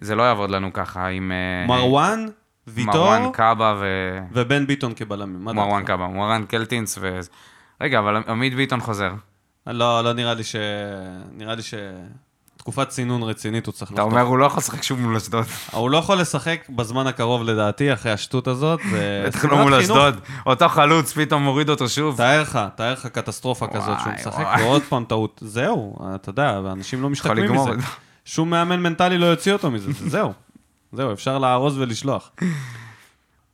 [0.00, 1.32] זה לא יעבוד לנו ככה עם...
[1.32, 2.26] אה, מרואן,
[2.66, 3.86] ויטור מרואן קאבה ו...
[4.32, 5.44] ובן ביטון כבלמים.
[5.44, 5.84] מרואן?
[5.84, 7.20] קאבה, מרואן קלטינס ו...
[7.80, 9.12] רגע, אבל עמית ביטון חוזר.
[9.66, 10.56] לא, לא נראה לי ש...
[11.32, 11.74] נראה לי ש...
[12.62, 15.44] תקופת צינון רצינית הוא צריך אתה אומר, הוא לא יכול לשחק שוב מול אשדוד.
[15.72, 18.80] הוא לא יכול לשחק בזמן הקרוב לדעתי, אחרי השטות הזאת.
[19.26, 19.74] בטח לא מול.
[19.74, 20.20] אשדוד.
[20.46, 22.16] אותו חלוץ פתאום מוריד אותו שוב.
[22.16, 24.46] תאר לך, תאר לך קטסטרופה כזאת שהוא משחק.
[24.58, 25.40] ועוד פעם טעות.
[25.44, 27.70] זהו, אתה יודע, ואנשים לא משתקמים מזה.
[28.24, 30.32] שום מאמן מנטלי לא יוציא אותו מזה, זה- זהו.
[30.92, 32.30] זהו, אפשר לארוז ולשלוח.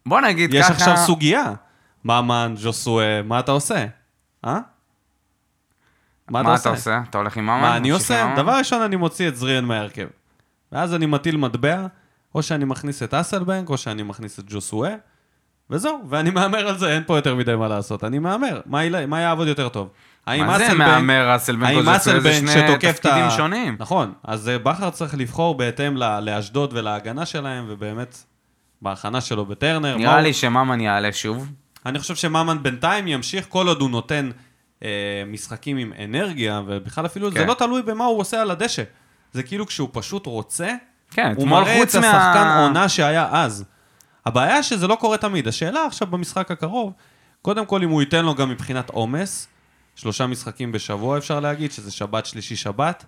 [0.07, 0.73] בוא נגיד יש ככה...
[0.73, 1.45] עכשיו סוגיה.
[2.05, 3.85] ממן, ז'וסואה, מה אתה עושה?
[4.45, 4.59] אה?
[6.31, 7.01] מה אתה עושה?
[7.11, 7.61] אתה הולך עם ממן?
[7.61, 8.27] מה אני עושה?
[8.27, 8.37] ממן?
[8.37, 10.07] דבר ראשון, אני מוציא את זריאן מההרכב.
[10.73, 11.87] ואז אני מטיל מטבע,
[12.35, 14.95] או שאני מכניס את אסלבנק, או שאני מכניס את ג'וסואה,
[15.71, 18.05] וזהו, ואני מהמר על זה, אין פה יותר מדי מה לעשות.
[18.05, 19.89] אני מהמר, מה, יל- מה יעבוד יותר טוב?
[20.27, 21.99] מה זה מהמר אסלבנק או האם ג'וסואה?
[21.99, 23.31] זה אסלבנק שני שתוקף את ה...
[23.31, 23.77] שונים.
[23.79, 28.17] נכון, אז אה, בכר צריך לבחור בהתאם ל- לאשדוד ולהגנה שלהם, ובאמת,
[28.83, 29.93] בהכנה שלו בטרנר.
[29.97, 31.53] מה נראה הוא- לי שממן יעלה שוב.
[31.87, 34.31] אני חושב שממן בינתיים ימשיך כל עוד הוא נותן
[35.27, 37.47] משחקים עם אנרגיה, ובכלל אפילו זה כן.
[37.47, 38.83] לא תלוי במה הוא עושה על הדשא.
[39.33, 40.75] זה כאילו כשהוא פשוט רוצה,
[41.11, 42.01] כן, הוא מראה את חוץ מה...
[42.11, 43.65] השחקן עונה שהיה אז.
[44.27, 45.49] הבעיה שזה לא קורה תמיד.
[45.49, 46.93] השאלה עכשיו במשחק הקרוב,
[47.43, 49.49] קודם כל אם הוא ייתן לו גם מבחינת עומס,
[49.97, 53.05] שלושה משחקים בשבוע אפשר להגיד, שזה שבת, שלישי, שבת,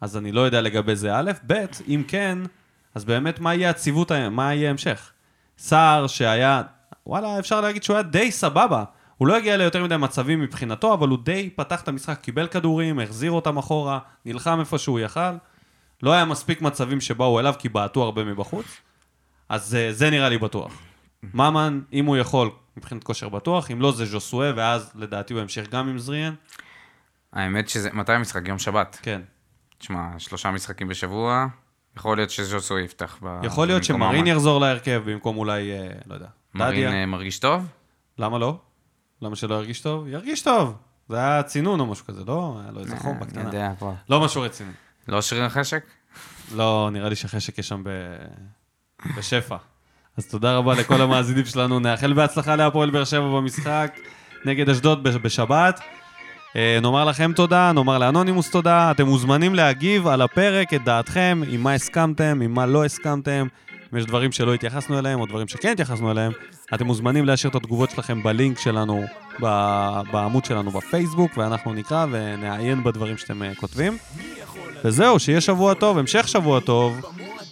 [0.00, 2.38] אז אני לא יודע לגבי זה א', ב', אם כן,
[2.94, 5.10] אז באמת מה יהיה הציוות, ה- מה יהיה המשך?
[5.58, 6.62] סער שהיה,
[7.06, 8.84] וואלה, אפשר להגיד שהוא היה די סבבה.
[9.18, 13.00] הוא לא הגיע ליותר מדי מצבים מבחינתו, אבל הוא די פתח את המשחק, קיבל כדורים,
[13.00, 15.20] החזיר אותם אחורה, נלחם איפה שהוא יכל.
[16.02, 18.66] לא היה מספיק מצבים שבאו אליו, כי בעטו הרבה מבחוץ.
[19.48, 20.72] אז אה, זה נראה לי בטוח.
[21.34, 25.70] ממן, אם הוא יכול, מבחינת כושר בטוח, אם לא זה ז'וסואה, ואז לדעתי הוא ימשיך
[25.70, 26.34] גם עם זריאן.
[27.32, 27.90] האמת שזה...
[27.92, 28.48] מתי המשחק?
[28.48, 28.98] יום שבת.
[29.02, 29.20] כן.
[29.78, 31.46] תשמע, שלושה משחקים בשבוע,
[31.96, 33.18] יכול להיות שז'וסו יפתח.
[33.22, 34.26] ב- יכול להיות שמרין ממן.
[34.26, 36.92] יחזור להרכב במקום אולי, אה, לא יודע, מרין דדיה.
[36.92, 37.66] אה, מרגיש טוב?
[38.18, 38.58] למה לא?
[39.22, 40.08] למה שלא ירגיש טוב?
[40.08, 40.74] ירגיש טוב.
[41.08, 42.58] זה היה צינון או משהו כזה, לא?
[42.62, 43.42] היה לו איזה חום אני בקטנה.
[43.42, 43.94] יודע, פה.
[44.08, 44.70] לא משהו רציני.
[45.08, 45.84] לא שריר חשק?
[46.54, 47.90] לא, נראה לי שחשק יש שם ב...
[49.18, 49.56] בשפע.
[50.16, 53.94] אז תודה רבה לכל המאזינים שלנו, נאחל בהצלחה להפועל באר שבע במשחק
[54.44, 55.80] נגד אשדוד בש- בשבת.
[56.56, 61.62] אה, נאמר לכם תודה, נאמר לאנונימוס תודה, אתם מוזמנים להגיב על הפרק את דעתכם, עם
[61.62, 63.46] מה הסכמתם, עם מה לא הסכמתם,
[63.92, 66.32] אם יש דברים שלא התייחסנו אליהם או דברים שכן התייחסנו אליהם,
[66.74, 69.04] אתם מוזמנים להשאיר את התגובות שלכם בלינק שלנו,
[70.12, 73.98] בעמוד שלנו בפייסבוק, ואנחנו נקרא ונעיין בדברים שאתם אה, כותבים.
[74.84, 77.00] וזהו, שיהיה שבוע טוב, המשך שבוע טוב,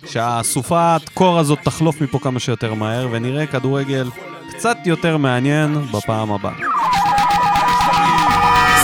[0.06, 4.10] שהסופת קור הזאת תחלוף מפה כמה שיותר מהר, ונראה כדורגל
[4.50, 6.56] קצת יותר מעניין בפעם הבאה.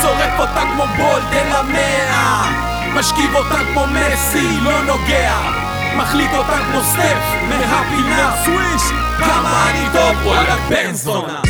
[0.03, 2.53] שורף אותה כמו בולדן המאה
[2.95, 7.19] משכיב אותה כמו מסי, לא נוגע מחליק אותה כמו סטף
[7.49, 8.83] מהפינה סוויש
[9.19, 11.43] כמה אני טוב וואלה בן זונה